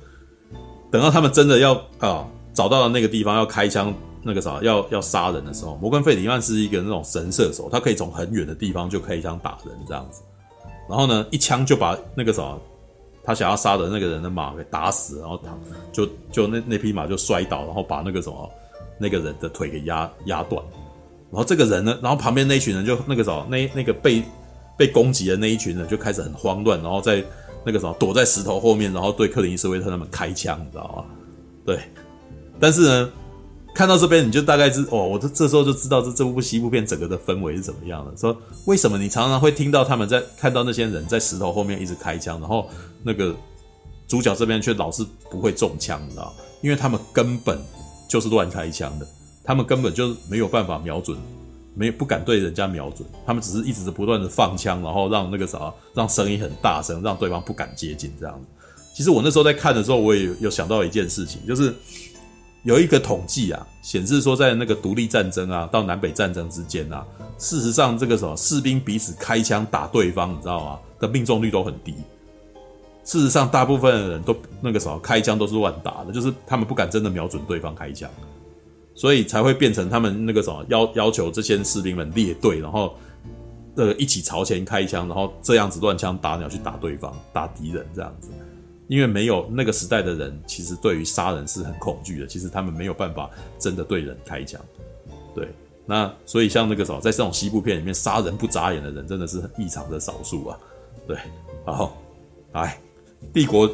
[0.91, 3.93] 等到他们真的要啊找到了那个地方要开枪，
[4.23, 10.21] 那个啥要要杀人的时候，摩根费里曼是一个那种神射手，他可以从很远的地方就开枪打人这样子。
[10.89, 12.59] 然后呢，一枪就把那个什么，
[13.23, 15.55] 他想要杀的那个人的马给打死，然后他
[15.91, 18.49] 就就那那匹马就摔倒，然后把那个什么
[18.97, 20.63] 那个人的腿给压压断。
[21.31, 24.23] 然后这个人呢，然后旁边那一群人就那个什么那那个被
[24.77, 27.23] 被攻击的那一群人就开始很慌乱，然后在
[27.65, 31.05] 那个什么躲在石头后面，然后对克林斯威特他们开枪，你知道吗？
[31.65, 31.79] 对，
[32.59, 33.09] 但是呢。
[33.71, 38.17] 看到这边，你就大概知哦，我这这时候就知道这这部西部片整个的氛围是怎么样的。
[38.17, 42.67] 说为什么你常常会听到他们在看到那些人在石头后面一直开枪，然后
[43.03, 43.33] 那个
[44.07, 46.33] 主角这边却老是不会中枪，你知道？
[46.61, 47.63] 因为他们根本
[48.09, 49.07] 就是乱开枪的，
[49.49, 51.17] 他们根本就没有办法瞄准，
[51.73, 58.45] 没不敢对人家瞄准，他们只是一直不断的放枪，然后让那个啥，让声音很大声，让对方不敢接近这样子。
[58.93, 61.73] 其实我那时候在看的时候，我也有想到一件事情，就是。
[62.63, 67.05] 有一个统计啊，显示说，在那个独立战争啊，到南北战争之间啊，
[67.37, 70.79] 事实上这个什么士兵彼此开枪打对方，你知道吗？
[70.99, 71.95] 的命中率都很低。
[73.05, 78.11] 事实上，大部分的人都那个什么开枪都是乱打的，就是他们不敢真的瞄准对方开枪，
[78.99, 82.93] 所以才会变成他们那个什么要要求这些士兵们列队，然后
[83.75, 88.27] 呃一起朝前开枪，然后这样子乱枪打鸟去打对方，打敌人这样子。
[88.89, 92.27] 因为没有那个时代的人，其实对于杀人是很恐惧的。
[92.27, 94.59] 其实他们没有办法真的对人开枪，
[95.33, 95.47] 对。
[95.85, 100.59] 那所以像那个什么，在这种西部片里面，杀人不眨眼的人真的是异常的少数啊。
[101.07, 101.17] 对，
[101.65, 101.97] 好，
[102.51, 102.77] 来，
[103.33, 103.69] 帝国，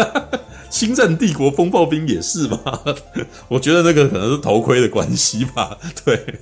[0.70, 2.82] 星战帝国风暴兵也是吧？
[3.48, 5.76] 我觉得那个可能是头盔的关系吧。
[6.04, 6.34] 对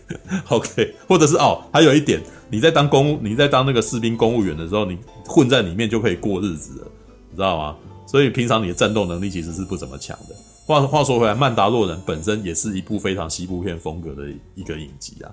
[0.49, 6.89] ，OK，或者是哦，还有一点，你在当公务，你在当那个士兵公务员的时候，你混在里面就可以过日子了，
[7.31, 7.77] 你知道吗？
[8.07, 10.35] 所以平常你的战斗能力其实是不怎么强的。
[10.67, 15.31] 话话说回来，《曼达洛人》本身也是一部非常西部片风格的一个影集啊。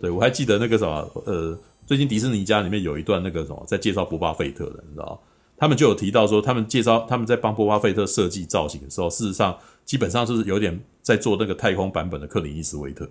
[0.00, 5.18] 对，我还记得那个什么，呃，最近迪士尼家里面有一段那个什么，在介绍博巴费特的，你知道吗？
[5.56, 13.08] 他们就有提到说，他们介绍他们在帮波巴费特设计造型的时候，事实上基本上就是有点在做那个太空版本的克林伊斯威特。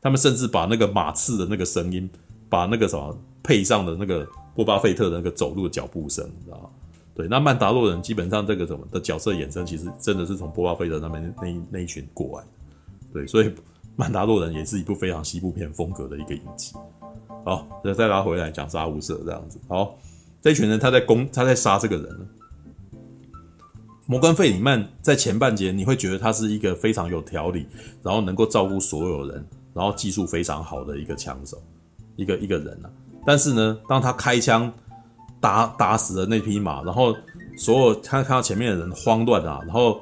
[0.00, 2.08] 他们甚至把那个马刺的那个声音，
[2.48, 6.68] 把那个什么配上的那个波巴费特的那个走路的脚步声，你知道吗？
[7.14, 12.50] 对，那曼达洛人基本上这个什么的角色衍生，其实真的是从波巴费特那边那那一群过来的。
[13.12, 13.52] 对，所以
[13.94, 16.72] 曼达洛人也是一部非常西部片风格的一个影集。
[17.44, 19.60] 好，再再拉回来讲杀无赦这样子。
[19.68, 19.94] 好，
[20.42, 22.28] 这群人他在攻，他在杀这个人。
[24.04, 27.66] 摩根费里曼在前半节你会觉得他是一个非常有条理，
[28.02, 31.56] 然后能够照顾所有人，然后技术非常好的一个枪手，
[32.16, 32.90] 一个一个人啊。
[33.24, 34.70] 但是呢，当他开枪。
[35.40, 37.12] 打打死了那匹马，然后
[37.58, 40.00] 所有他看到前面的人慌乱啊，然后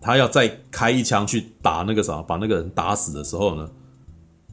[0.00, 3.70] 他要再开一枪去打那个啥，把那个人打死的时候呢，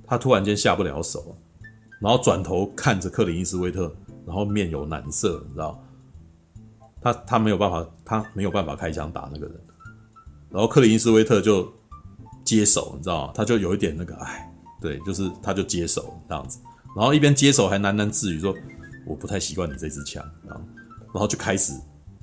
[0.06, 1.36] 他突然间下不了手，
[2.00, 3.92] 然后转头看着克林伊斯威特，
[4.26, 5.84] 然后面有难色，你知道，
[7.02, 9.56] 他他没有办法，他没有办法开枪打那个人，
[10.50, 11.72] 然后克林伊斯威特就
[12.44, 13.34] 接手，你知道吗？
[13.36, 16.60] 他就有一点那个，哎，对，就是他就接手这样子，
[16.96, 18.56] 然后一边接手还喃喃自语说。
[19.04, 20.62] 我不太习惯你这支枪然后，
[21.12, 21.74] 然后就开始，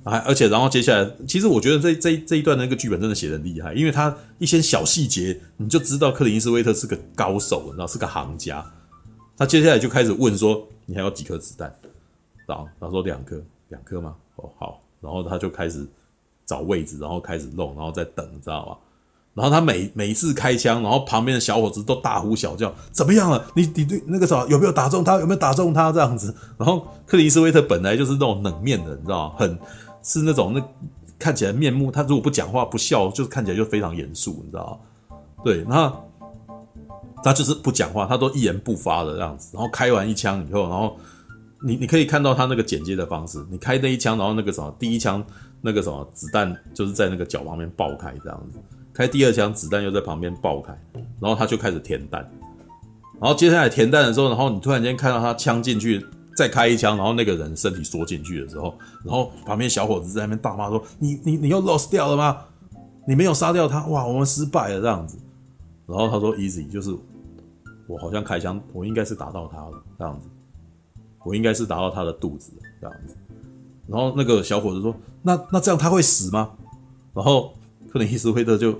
[0.05, 8.65] 还而且然后接下来，其实我觉得这这这一段那个剧本真的写的厉害，因为他一些小细节你就知道克林伊斯威特是个高手，你知道是个行家。
[9.37, 11.71] 他接下来就开始问说：“你还有几颗子弹？”
[12.55, 14.81] 然后他说：“两颗，两颗吗？”哦，好。
[15.01, 15.87] 然后他就开始
[16.45, 18.77] 找位置，然后开始弄，然后再等，你知道吗？
[19.33, 23.45] 然后他每每一次开枪，然后旁边的小伙子都大呼小叫，怎么样了？
[23.55, 25.17] 你你对那个啥有没有打中他？
[25.19, 25.91] 有没有打中他？
[25.91, 26.35] 这样子。
[26.57, 29.35] 然后克林斯威特本来就是那种冷面的，你知道吗？
[29.37, 29.57] 很
[30.03, 30.61] 是那种那
[31.17, 35.15] 看起来面目，他如果不讲话不笑，就是看起来就非常严肃，你知道吗？
[35.45, 35.93] 对，那
[37.23, 39.51] 他就是不讲话，他都一言不发的这样子。
[39.53, 40.97] 然后开完一枪以后，然后
[41.61, 45.23] 你你可以看到他那个剪接的方式，你开那一枪，然后那个什么第一枪
[45.61, 48.59] 那个什么子弹就是在那个脚旁边爆开这样子。
[48.93, 50.77] 开第二枪，子弹又在旁边爆开，
[51.21, 52.21] 然后他就开始填弹，
[53.21, 62.41] 然后接下来填弹的时候，然后你突然间看到他枪进去，再开一枪，然后那个人身体缩进去的时候，然后旁边小伙子在那边大骂说：“你你你又 lost 掉了吗？
[63.07, 65.17] 你没有杀掉他，哇，我们失败了这样子。”
[65.87, 66.93] 然后他说：“easy，就是
[67.87, 70.27] 我好像开枪，我应该是打到他了这样子，
[71.29, 73.15] 我应该是打到他的肚子这样子。”
[73.87, 76.49] 然后那个小伙子说：“那那这样他会死吗？”
[77.13, 77.53] 然后
[77.91, 78.75] 克林斯威特就。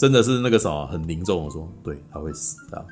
[0.00, 2.86] 真的是那个啥，很凝重的说，对，他会死这样。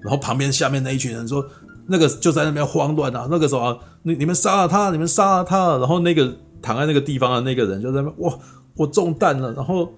[0.00, 1.46] 然后旁边下面那一群人说，
[1.86, 5.76] 那个就在那边慌乱啊，那个啥，你你们杀了他，你们杀了他。
[5.76, 8.36] 然后那个躺在那个地方的那个人就在那边，哇，
[8.74, 9.88] 我中弹了，然后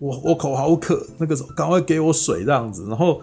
[0.00, 2.84] 我我口好渴，那个时候赶快给我水这样子。
[2.88, 3.22] 然后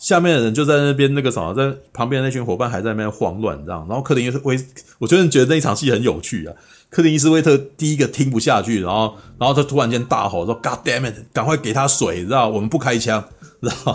[0.00, 3.86] 下面的人就在那边那个啥，在旁边那群伙伴还在那边慌乱这样。
[3.86, 4.58] 然后克林斯威，
[4.98, 6.54] 我真的觉得那一场戏很有趣啊。
[6.88, 11.14] 克林斯威特第一个听不下去，然后，然后他突然间大吼说：“God damn it！
[11.34, 12.48] 赶快给他水，知道？
[12.48, 13.22] 我们不开枪，
[13.60, 13.94] 然后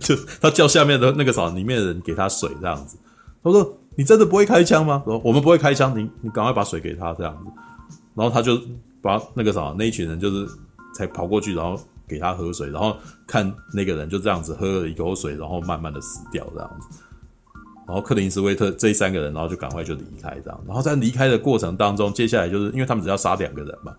[0.00, 2.98] 就他叫下面的那个啥，里面的人给他水，这样子。
[3.42, 5.00] 他说：你真的不会开枪吗？
[5.06, 7.50] 说我们不会开枪，你你赶快把水给他，这样子。
[8.14, 8.60] 然后他就
[9.00, 10.46] 把那个啥，那一群人就是
[10.94, 16.98] 才跑过去，然后给他喝水，然后看那个人就这样子喝了一口水，然后慢慢的死掉，这样子。”
[17.86, 20.60] 然后克林斯威特这三个人，然后就赶快就离开这样。
[20.66, 23.94] 然后在离开的过程当中，接下来就是因为他们只要杀两个人嘛，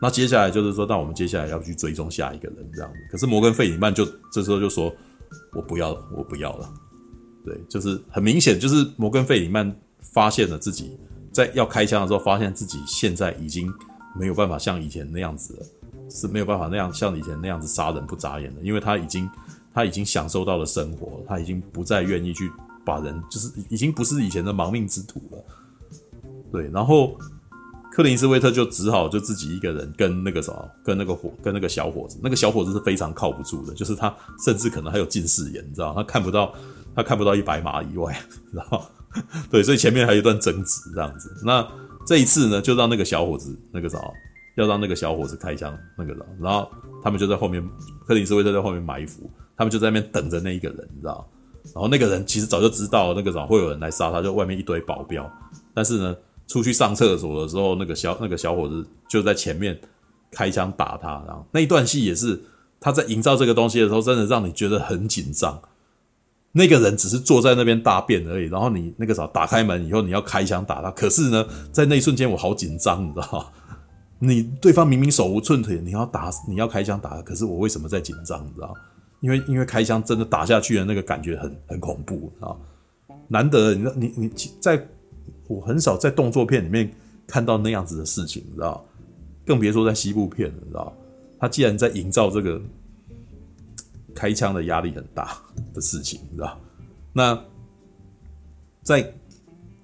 [0.00, 2.98] 那接下来就是说，那我们接下来要去追踪下一个人这样子。
[3.10, 4.92] 可是摩根费里曼就这时候就说
[5.56, 6.70] ：“我不要，我不要了。”
[7.42, 10.98] 对，就是很明显，就是摩根费里曼发现了自己
[11.32, 13.72] 在要开枪的时候，发现自己现在已经
[14.14, 15.66] 没有办法像以前那样子了，
[16.10, 19.30] 是没有办法那样像以前那样子杀人不眨眼的，因为他已经
[19.72, 22.50] 他已经享受到了生活，他已经不再愿意去。
[22.82, 25.44] 把人就是已经不是以前的亡命之徒了，
[26.50, 27.16] 对，然后
[27.92, 36.54] 克林斯威特就只好就自己一个人跟那个什么，跟那个伙，跟那个小伙子，那个小伙子是非常靠不住的，就是他甚至可能还有近视眼，你知道，他看不到，
[36.96, 38.18] 他看不到一百码以外，
[38.50, 38.82] 然后
[39.50, 41.30] 对，所以前面还有一段争执这样子。
[41.44, 41.64] 那
[42.06, 43.98] 这一次呢，就让那个小伙子那个啥，
[44.56, 46.70] 要让那个小伙子开枪那个了，然后
[47.02, 47.62] 他们就在后面，
[48.06, 51.26] 克林斯威特在后面埋伏，他们就在那边等着那一个人，你知道。
[51.74, 55.30] 然后那个人其实早就知道那个早会有人来杀他，就外面一堆保镖。
[55.74, 59.78] 但是呢，出去上厕所的时候，那个小那个小伙子就在前面
[60.30, 61.22] 开枪打他。
[61.26, 62.40] 然后那一段戏也是
[62.80, 65.60] 他在营造这个东西的时候，真的让你觉得很紧张。
[66.52, 70.90] 那个人只是坐在那边大便而已，然后你那个啥打开门以后，你要开枪打他。
[70.90, 73.46] 可是呢，在那一瞬间我好紧张，你知道吗？
[74.20, 78.46] 你对方明明手无寸铁，你要打你要开枪打，可是我为什么在紧张？
[78.46, 78.72] 你知道？
[79.20, 82.56] 因为因为开枪真的打下去的那个感觉很很恐怖啊！
[83.28, 84.28] 难得你你你
[84.60, 84.82] 在，
[85.46, 86.90] 我很少在动作片里面
[87.26, 88.84] 看到那样子的事情，你知道？
[89.44, 90.92] 更别说在西部片了，你知道？
[91.38, 92.60] 他既然在营造这个
[94.14, 95.36] 开枪的压力很大
[95.74, 96.58] 的事情，你知道？
[97.12, 97.38] 那
[98.82, 99.12] 在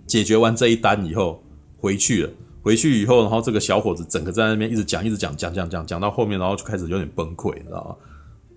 [0.06, 1.42] 解决完这一单以后
[1.78, 2.30] 回去了，
[2.66, 7.96] 回去以后，然后这个小伙子整个在那边一直讲，一直讲，讲讲讲讲到后面，然后就开始有点崩溃，你知道吗？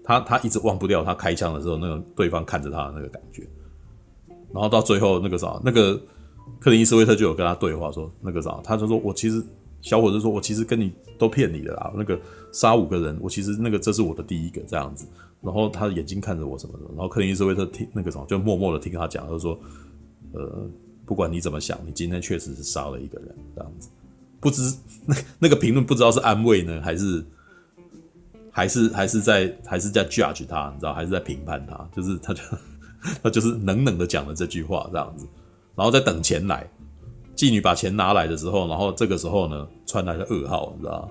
[0.03, 3.47] 他他一直忘不掉他开枪的时候那个对方看着他的那个感觉，
[4.51, 5.95] 然后到最后那个啥，那个
[6.59, 9.43] 克林斯威特就有跟他对话说那个啥，他就说我其实
[9.81, 12.19] 小伙子说我其实跟你都骗你的啦，那个
[12.51, 15.05] 杀五个人，我其实那个这是我的第一个这样子，
[15.39, 19.59] 然后他的眼睛看着我什么的，然后克林斯威特听那个什么就默默的听他讲，他就说
[20.33, 20.67] 呃
[21.05, 23.89] 不管你怎么想，你今天确实是杀了一个人这样子，
[24.39, 24.61] 不知
[25.05, 27.25] 那 那个评论不知道是安慰呢还是。
[28.51, 32.41] 还是还是在还是在 judge 他，你知道，还是在评判他，就是他就
[33.23, 35.25] 他就是冷冷的讲了这句话这样子，
[35.75, 36.67] 然后在等钱来，
[37.37, 41.09] 妓女把钱拿来的时候，然后这个时候呢传来了噩耗，你知道，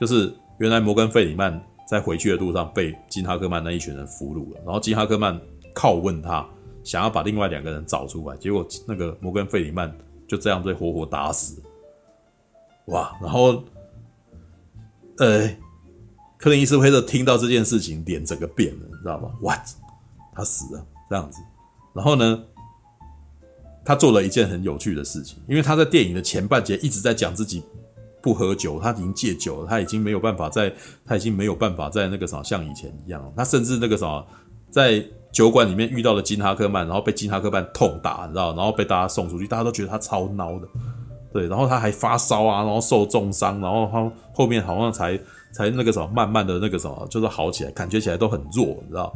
[0.00, 5.38] 就是原来摩根费里曼在回去的路上被金哈克曼那一群人俘虏了，然后金哈克曼
[5.74, 6.44] 拷问他，
[6.82, 9.94] 想要把另外两个人找出来，结果那个摩根费里曼
[10.26, 11.62] 就这样被活活打死，
[12.90, 13.64] 哇，然后，
[15.18, 15.50] 呃。
[16.42, 19.60] 克林斯威特听到这件事情，脸整个变了，你知道吗？What？
[20.34, 21.38] 他死了，这样子。
[21.92, 22.42] 然后呢，
[23.84, 27.62] 他做了一件很有趣的事情，因为他在电影的前半节一直在讲自己
[28.22, 30.72] 不喝酒，他已经戒酒了，他已经没有办法在，
[31.04, 34.24] 他已经没有办法在那个啥像以前一样，他甚至那个啥
[34.70, 40.66] 在酒馆里面遇到了金哈克曼，然后被金哈克曼痛打，你知道，然后被大家送出去，大家都觉得他超孬的，
[41.32, 45.18] 对，然后他还发烧啊，然后受重伤，然后他后面好像才
[45.52, 49.14] 才那个什么，慢慢的那个什么，就是好起来，感觉起来都很弱，你知道，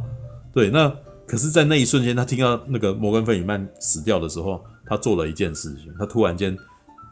[0.53, 0.89] 对，那
[1.27, 6.57] 可是，在那一瞬间，他听到那个摩根费尔曼死掉的时候，他做了一件事情，他突然间。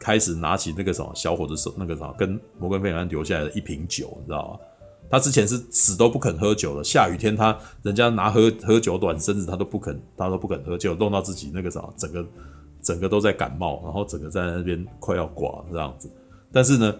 [0.00, 4.58] 开始拿起那个什么小伙子手，那个什么跟摩根费尔曼留下来的一瓶酒，你知道吗？
[5.08, 12.22] 他之前是死都不肯喝酒的，下雨天他人家拿喝喝酒暖身子，他都不肯，他都不肯喝酒，弄到自己那个什么，整个
[12.84, 16.08] 整个都在感冒，然后整个在那边快要挂这样子。
[16.52, 16.94] 但是呢，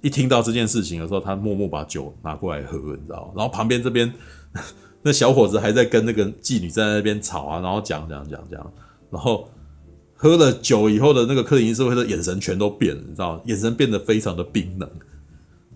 [0.00, 3.30] 一听到这件事情的时候，他默默把酒拿过来喝，你知道？
[3.36, 4.10] 然后旁边这边
[5.02, 8.72] 那小伙子还在跟那个妓女在那边吵啊，然后讲讲讲讲，
[9.10, 9.48] 然后。
[10.20, 13.40] 喝了酒以后的那个克林斯威的眼神全都变了，你知道？
[13.44, 14.90] 眼神变得非常的冰冷，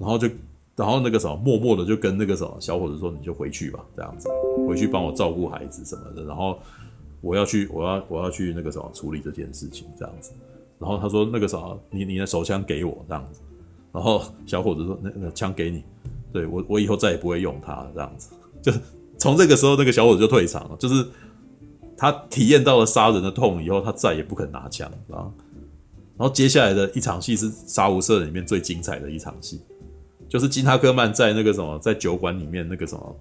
[0.01, 0.28] 然后就，
[0.74, 4.28] 然后那个什么，默默的就跟那个什么小伙子说：“你就回去吧，这样子，
[4.66, 6.59] 回去帮我照顾孩子什么的。”然后
[7.22, 10.32] 我要去，我要我要去那个什么处理这件事情，这样子。
[10.78, 13.40] 然后他说：“那个什么，你你的手枪给我，这样子。”
[13.90, 15.82] 然后小伙子说：“那那枪给你，
[16.30, 18.70] 对我我以后再也不会用它，这样子。”就
[19.16, 21.06] 从这个时候，那个小伙子就退场了，就是。
[21.94, 25.30] 他体验到了杀人的痛以后，他再也不肯拿枪啊。
[26.18, 29.60] 然后接下来的一场戏是《杀无赦》里面最精彩的一场戏，
[30.28, 33.16] 就是金哈克曼在那个什么，在酒馆里面那个什么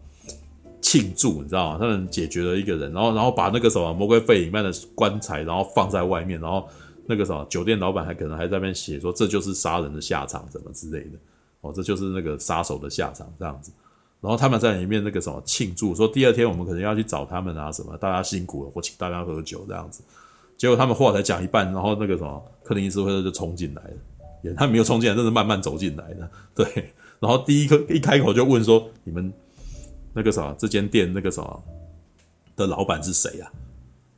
[0.91, 1.77] 庆祝，你知道吗？
[1.79, 6.67] 他们解决了一个人，然后然后把那个什么魔鬼费里曼的棺材，然后放在外面，然后
[7.05, 11.17] 那个什么酒店老板还可能还在那边写说，这就是杀人的下场，什么之类的
[11.61, 13.71] 哦，这就是那个杀手的下场，这样子。
[14.19, 20.03] 然后他们在里面那个什么庆祝，说第二天我们可能要去找他们啊什么，大家辛苦了，我请大家喝酒这样子。
[20.57, 23.97] 结果他们话才讲一半，然后那个什么克林斯威特就冲进来了，
[24.43, 26.29] 也他没有冲进来，真是慢慢走进来的。
[26.53, 26.65] 对，
[27.21, 29.31] 然后第一个一开口就问说：“你们
[30.13, 31.41] 那个啥这间店那个啥
[32.55, 33.51] 的老板是谁啊？”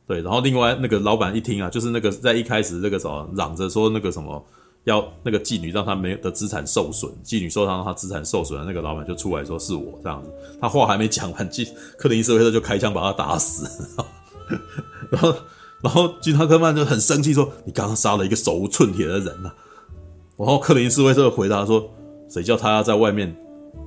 [0.06, 4.44] 对，然后另外那个老板一听啊，就是那个在一开始那个什么嚷着说那个什么。
[4.84, 10.30] 要那个妓女让他没的资产受损，妓女受伤让他资产受损的那个老板就出来说是我这样子，
[10.60, 11.66] 他话还没讲完，金
[11.96, 13.66] 克林斯威特就开枪把他打死，
[15.08, 15.34] 然后
[15.80, 19.56] 然后金哈克曼就很生气说：“你刚刚杀了一个手无寸铁的人呐、啊！”
[20.36, 21.90] 然后克林斯威特回答说
[22.28, 23.34] ：“谁叫他要在外面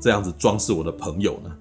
[0.02, 1.56] 这样子装饰我的朋友呢？”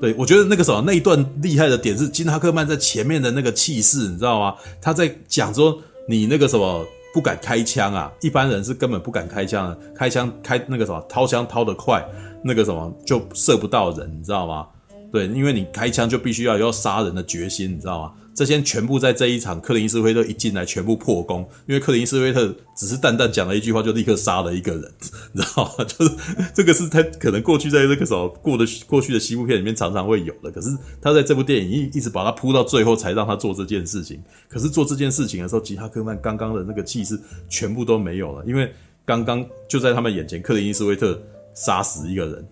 [0.00, 4.54] 对，我觉得那个什么那一段厉害的点是金哈克曼在前面的那个气势，你知道吗？
[4.80, 5.78] 他在讲说
[6.08, 6.84] 你那个什么。
[7.12, 8.08] 不敢开枪啊！
[8.20, 9.76] 一般人是根本不敢开枪的。
[9.96, 12.00] 开枪开那个什么，掏枪掏得快，
[12.40, 14.68] 那个什么就射不到人，你知道吗？
[15.10, 18.12] 对，因为你开枪就必须要有杀人的决心，你知道吗？
[18.34, 24.92] 这些全部在这一场克林斯威特一进来全部破功，因为克林斯威特只是淡淡讲了一句话，就立刻杀了一个人，
[25.32, 25.84] 你知道吗？
[25.84, 26.14] 就是
[26.54, 30.70] 这个是他可能过去在那个时候过的过去的西部片里面常常会有的，可是
[31.02, 34.22] 他在这部电影一一直把他铺到最后才让他做这件事情。
[34.48, 38.72] 可是做这件事情的时候，吉哈克曼刚刚的那个气势全部都没有了，因为
[39.04, 41.20] 刚刚就在他们眼前，克林斯威特
[41.54, 42.48] 杀死一个人，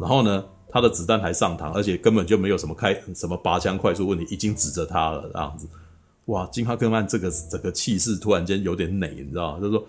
[0.00, 0.44] 然后呢？
[0.70, 5.66] 他的子弹还上膛，而且根本就没有什么开什么拔枪快速问题，已经指着他了这样子。
[6.26, 9.60] 哇，金哈克曼这个整个气势突然间有点馁，你知道吗？
[9.60, 9.84] 就说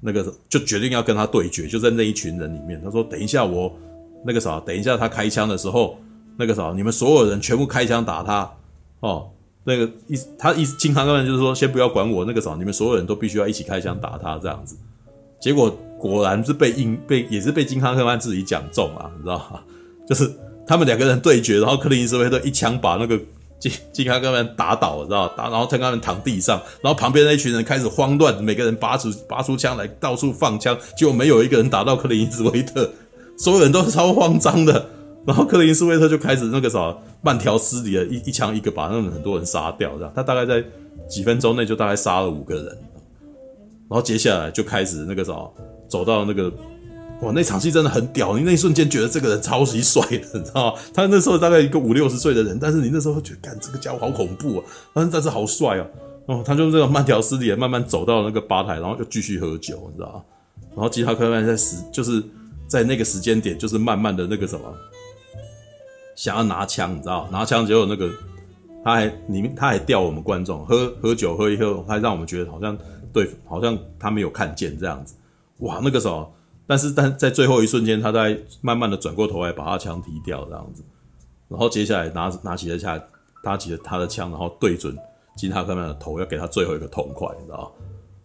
[0.00, 2.80] 那个就决定要跟他对决，就在那一群人里面。
[2.84, 3.74] 他说：“等一下我
[4.24, 5.98] 那个啥，等一下他开枪的时候，
[6.36, 8.50] 那个啥，你们所有人全部开枪打他
[9.00, 9.30] 哦。
[9.64, 14.76] 那个意思他意思金哈克曼就是说，先不要管我那个啥，你们所有人都必须要一起开枪打他这样子。
[15.40, 19.62] 结果果然是被硬被也是被金哈克曼自己讲中啊，你知道吗？”
[20.08, 20.32] 就是
[20.66, 23.18] 他们两个人对决，然后克林斯威特一枪把那个
[23.58, 32.90] 金金哈克曼打倒，知道打，然后他们躺地上，然后旁边那一群人开始慌乱，每个人拔出拔出枪来，到处放枪，结果没有一个人打到克林斯威特，
[33.36, 34.86] 所有人都是超慌张的。
[35.26, 40.64] 然后克林斯威特就开始那个啥，慢条斯理的一一枪一个把那很多人杀掉，这样他大概在
[41.08, 45.34] 几分钟内就大概杀了五个人，然后接下来就开始那个啥，
[45.88, 46.52] 走到那个。
[47.20, 48.36] 哇，那场戏真的很屌！
[48.36, 50.80] 你那一瞬间觉得这个人超级帅的，你知道吗？
[50.94, 54.64] 他那时候大概一个五六十岁的人，但是你那时候会觉得，干这个家伙好恐怖啊！
[54.94, 55.86] 但是好帅啊！
[56.26, 60.22] 哦，他就这种慢条斯理的慢慢走到那个吧台，然后又继续喝酒，你知道吗？
[60.76, 62.22] 然后吉他科曼在时就是
[62.68, 64.72] 在那个时间点，就是慢慢的那个什么，
[66.14, 67.28] 想要拿枪，你知道？
[67.32, 68.08] 拿枪结果那个
[68.84, 72.78] 他还里面他还吊我们观众，喝喝酒喝一喝，还让我们觉得好像
[73.12, 75.14] 对，好像他没有看见这样子。
[75.58, 76.32] 哇，那个时候。
[76.68, 80.84] 但是，但在最后一瞬间，他在慢慢的转过头来，把他枪提掉，这样子，
[81.48, 83.00] 然后接下来拿拿起了枪，
[83.42, 84.96] 拿起了他的枪，然后对准
[85.34, 87.72] 金哈克曼的头，要给他最后一个痛快，你知道？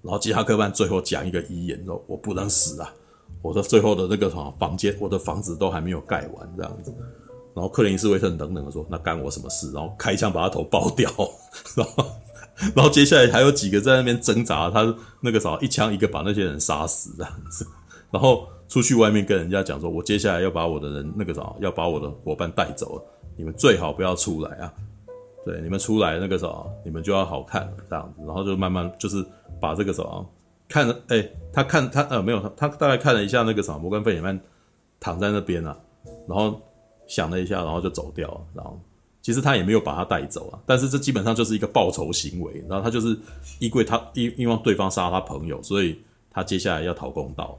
[0.01, 2.93] 然后金哈克曼最后讲一个遗言说：“我不能死啊！
[3.41, 6.93] 我的最后的那个什么房间，我的房子都还没有盖完这样子。”
[7.55, 11.09] 然后克林斯威特等等的说：“那干我什么事？”然后开枪把他头爆掉，
[11.77, 12.05] 然后
[12.75, 17.65] 然后接下来还有几个在那边挣扎，他那个啥一枪一个把那些人杀死这样子，
[18.13, 23.03] 然后出去外面跟人家讲说：“我接下来要把我的人那个啥，要把我的伙伴带走了，
[23.35, 24.73] 你们最好不要出来啊！
[25.43, 26.47] 对，你们出来那个啥，
[26.85, 29.25] 你们就要好看这样子。”然后就慢慢就是。
[29.61, 30.29] 把这个什么
[30.67, 34.37] 看了，哎、他看他呃没有他，大概看了一下那个什么摩根费里曼
[34.99, 35.77] 躺在那边啊，
[36.27, 36.59] 然后
[37.07, 38.41] 想了一下，然后就走掉了。
[38.53, 38.77] 然后
[39.21, 42.61] 其实他也没有把他带走啊，但是这基本上就是一个报仇行为。
[42.67, 43.17] 然后他就是
[43.59, 45.97] 因为他因因为对方杀了他朋友，所以
[46.29, 47.57] 他接下来要讨公道。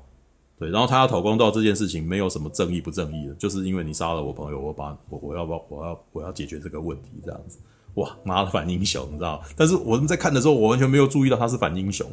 [0.58, 7.58] 对，然后他要讨公道这件事情没有什么正义不正义的，就是因为你杀了我朋友，我把我我要我我要我要解决这个问题这样子。
[7.94, 9.42] 哇，妈的反英雄，你知道？
[9.56, 12.08] 但是我们在看的时候，我完全没有注意到他是反英雄。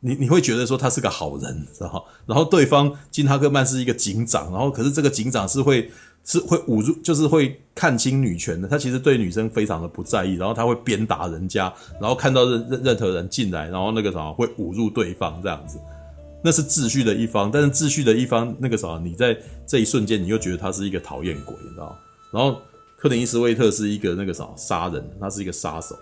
[0.00, 2.04] 你你会觉得说他是个好人，知道？
[2.24, 5.90] 然后对方金哈克曼是一个警长，然后可是这个警长是会
[6.24, 8.68] 是会侮辱，就是会看清女权的。
[8.68, 15.78] 他其实对女生非常的不在意，然后他会鞭打人家，然后看到任任任何人进来，然后那个什么会侮辱对方这样子。
[16.42, 19.36] 那是秩序的一方，但是秩序的一方那个啥，你在
[19.66, 21.96] 这一瞬间你又觉得他是一个讨厌鬼，你知道？
[22.32, 22.60] 然后。
[23.00, 25.96] 克林斯威特是一个那个啥杀人，他是一个杀手，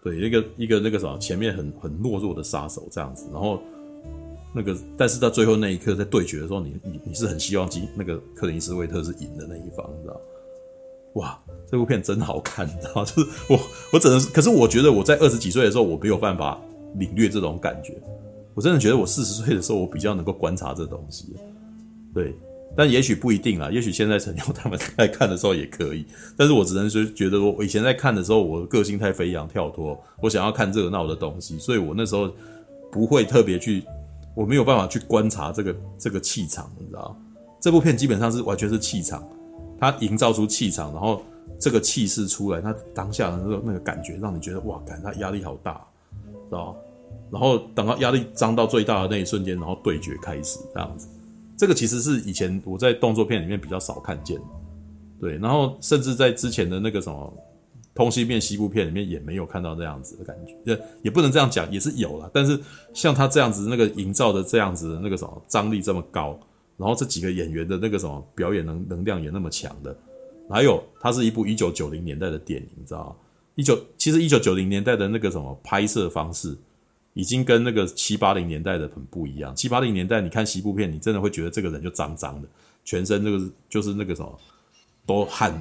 [0.00, 3.60] 对，一个一个那个啥前面很很懦弱的杀手这样子，然后
[4.54, 10.20] 那个，但是到最后那一刻在对决的时候，你你你是很希望基那个克林斯威特是赢的那一方，你知道？
[11.14, 11.36] 哇，
[11.68, 13.04] 这部片真好看，你知道？
[13.04, 13.58] 就是我
[13.92, 16.60] 我只能，可是我觉得我在二十几岁的时候，我没有办法
[16.94, 18.00] 领略这种感觉，
[18.60, 21.34] 我真的觉得我四十岁的时候，我比较能够观察这东西，
[22.12, 22.36] 对。
[22.76, 26.04] 但也许不一定啦，也许现在陈友他们在看的时候也可以。
[26.36, 32.30] 但是我只能说，觉得我以前在看的时候，我的个性太飞扬跳脱，我想要看热闹的东西，所以我那时候
[32.92, 33.82] 不会特别去，
[34.34, 37.16] 我没有办法去观察这个这个气场，你知道？
[37.62, 39.26] 这部片基本上是完全是气场，
[39.80, 41.22] 它营造出气场，然后
[41.58, 45.82] 这个气势出来，那当下的那个那个感觉，让你觉得哇，感它压力好大，
[46.50, 46.76] 知道？
[47.30, 51.08] 然后等到压力张到最大的那一瞬间，然后对决开始这样子。
[51.56, 54.40] 这个其实是以前我在动作片里面比较少看见，
[55.20, 57.32] 对，然后甚至在之前的那个什么
[57.94, 62.30] 通缉片西部片里面也没有看到这样子的感觉，也也不能这样讲，也是有啦。
[62.32, 62.58] 但是
[62.94, 66.38] 像他这样子那个营造的这样子的那个什么张力这么高，
[66.78, 69.94] 然后这几个演员的那个什么表演能能量也那么强的，
[70.48, 73.16] 还有它是一部一九九零年代的电影，你知道吗？
[73.54, 76.56] 一九其实一九九零年代的那个什么拍摄方式。
[77.20, 79.54] 已经跟那个七八零年代的很不一样。
[79.54, 82.48] 七八零年代，你看西部片，你真的会觉得这个人就脏脏的，
[82.82, 84.38] 全身那个就是那个什么，
[85.04, 85.52] 都汗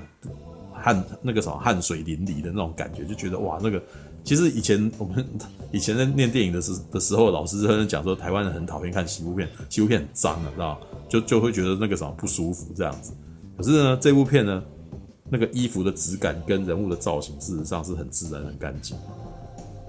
[0.72, 3.84] 汗那个什么汗水淋漓的那种感觉，就觉得哇，那个
[4.24, 5.28] 其实以前我们
[5.74, 10.80] 以前在念电影的时的时候，老师在讲说台湾人很讨厌看西部片，西部片很脏的，知道
[11.10, 13.12] 就就会觉得那个什么不舒服这样子。
[13.58, 14.64] 可是呢，这部片呢，
[15.30, 18.96] 那个衣服的质感跟人物的造型，事实上是很自然、很干净。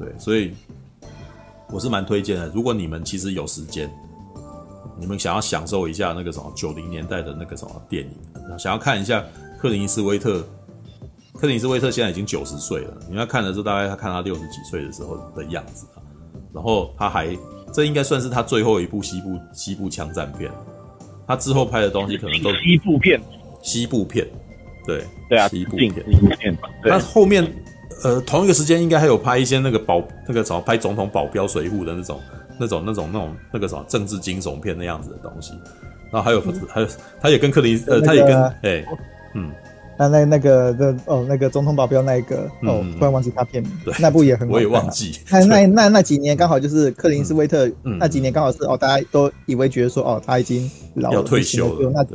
[0.00, 0.52] 对，所以。
[1.72, 3.90] 我是蛮推荐的，如果你们其实有时间，
[4.98, 9.24] 你们想要享受一下那个什么九零年代的那个什么电影，想要看一下
[9.58, 10.44] 克林斯威特，
[11.34, 15.86] 克林斯威特现在已经九十岁了，你们要看的是，大概他看他六十几岁的时候的样子，
[16.52, 17.36] 然后他还
[17.72, 20.50] 这应该算是他最后一部西部西部枪战片，
[21.26, 23.20] 他之后拍的东西可能都西部片，
[23.62, 24.26] 西部片，
[24.86, 27.46] 对对啊，西部片，西部片，那后面。
[28.03, 32.20] 呃，同一个时间应该还有拍一些那个保那个什么拍总统保镖水扈的那种
[32.59, 35.53] 那种那种那种那个什么政治惊悚片那样子的东西，
[36.11, 36.86] 然后还有、嗯、还有
[37.20, 38.86] 他也跟克林呃、那个、他也跟哎、欸、
[39.34, 39.51] 嗯，
[39.98, 43.94] 那那那个的哦那个总统保镖那一个哦突然忘记他片名，对。
[44.01, 45.18] 那部也很好，我也忘记。
[45.30, 52.07] 那那那那几年刚好就是克林斯威特、嗯、那几年刚好是哦大家都以为觉得说哦他已经老了要退休了，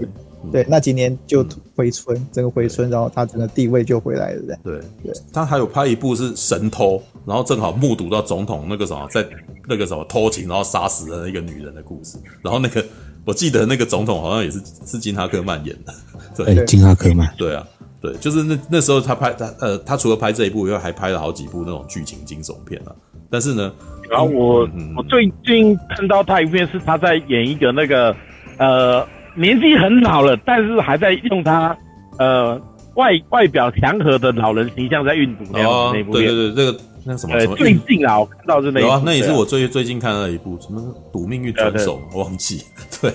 [0.52, 4.74] 对，那今年就回春，嗯、整个回春，然后他整个地位就回来了，对。
[4.74, 9.26] 对对，他还有拍一部是神偷，然后正好目睹到总统那个什么，在
[9.68, 12.18] 那个什么偷情，然后杀死了一个女人的故事。
[12.42, 12.84] 然后那个
[13.26, 15.94] 我记得那个总统好像也是是金哈克曼演的，
[16.36, 17.28] 对，欸、金哈克曼。
[17.38, 17.68] 对啊，
[18.02, 22.96] 对，就是那那时候他拍他呃，他除了拍这一部以外，还拍了好几部那种剧情惊悚片啊。
[23.30, 23.74] 但是呢，
[24.10, 28.16] 然后我、嗯、我最近看到他一片是他在演一个那个
[28.58, 29.06] 呃。
[29.36, 31.76] 年纪很老了，但是还在用他，
[32.18, 32.60] 呃，
[32.96, 36.26] 外外表祥和的老人形象在运毒那样子那部片。
[36.26, 37.36] 对对对，这个那什么？
[37.36, 38.80] 呃，最近啊，我看到是那。
[38.80, 40.82] 有啊，那也是我最最近看到的一部，什么
[41.12, 42.64] 《赌命运转手》，我忘记。
[43.02, 43.12] 对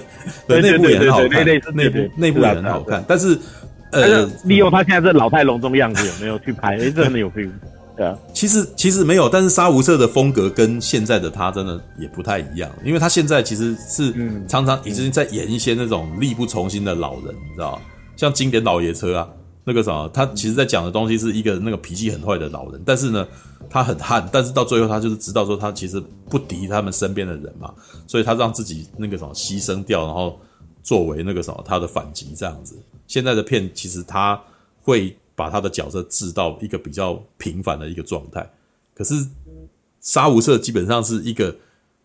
[0.46, 1.44] 对，那部也很好看，
[1.74, 3.04] 那部那部也很好看。
[3.08, 3.36] 但是
[3.92, 6.76] 呃，利用他现在这老态龙钟样子，有没有去拍？
[6.78, 7.50] 哎，这很有 feel。
[8.00, 14.10] 对啊，其实其实没有，但是沙无赦的风格跟现在的他真的也不太一样，因为他现在其实是
[14.48, 17.82] 常常已经在演一些那种力不从心的老人，你知道吗？
[18.16, 19.28] 像经典老爷车啊，
[19.64, 23.28] 那个什么，他其实在讲的东西是一个那个脾气很坏的老人，但是呢，
[23.68, 27.70] 他很悍，但是到最后他就是知道说他其实不敌他们身边的人嘛，
[28.06, 30.40] 所以他让自己那个什么牺牲掉，然后
[30.82, 32.78] 作为那个什么他的反击这样子。
[33.06, 34.40] 现在的片其实他
[34.80, 35.14] 会。
[35.40, 38.46] 把他的角色置到一个比较平凡的一个状态，
[38.94, 39.14] 可是
[40.02, 41.56] 杀无赦基本上是一个，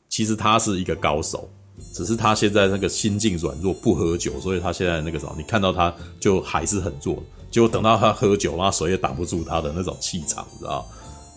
[0.07, 1.49] 其实他是一个高手，
[1.91, 7.21] 只是他现在那个心境软弱，不喝酒，所以他现在那个什么，你看到他就还是很弱，
[7.51, 10.88] 结果等到他喝酒，然后谁也挡不住他的那种气场，你知道？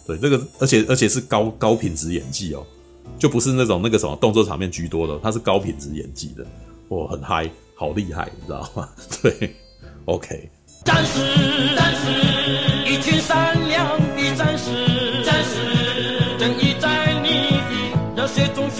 [0.07, 2.65] 对，这个而且而且是高高品质演技哦，
[3.19, 6.47] 就不是那种那个什么动作场面居多的，他是高品质演技的，
[6.91, 8.89] 哇，很嗨，好厉害，你知道吗？
[9.21, 9.57] 对
[10.05, 10.49] ，OK。
[10.89, 12.91] 战士战士。
[12.91, 13.87] 一群善良
[14.17, 16.39] 的战士战士。
[16.39, 17.61] 正义在你
[18.17, 18.71] 的热血中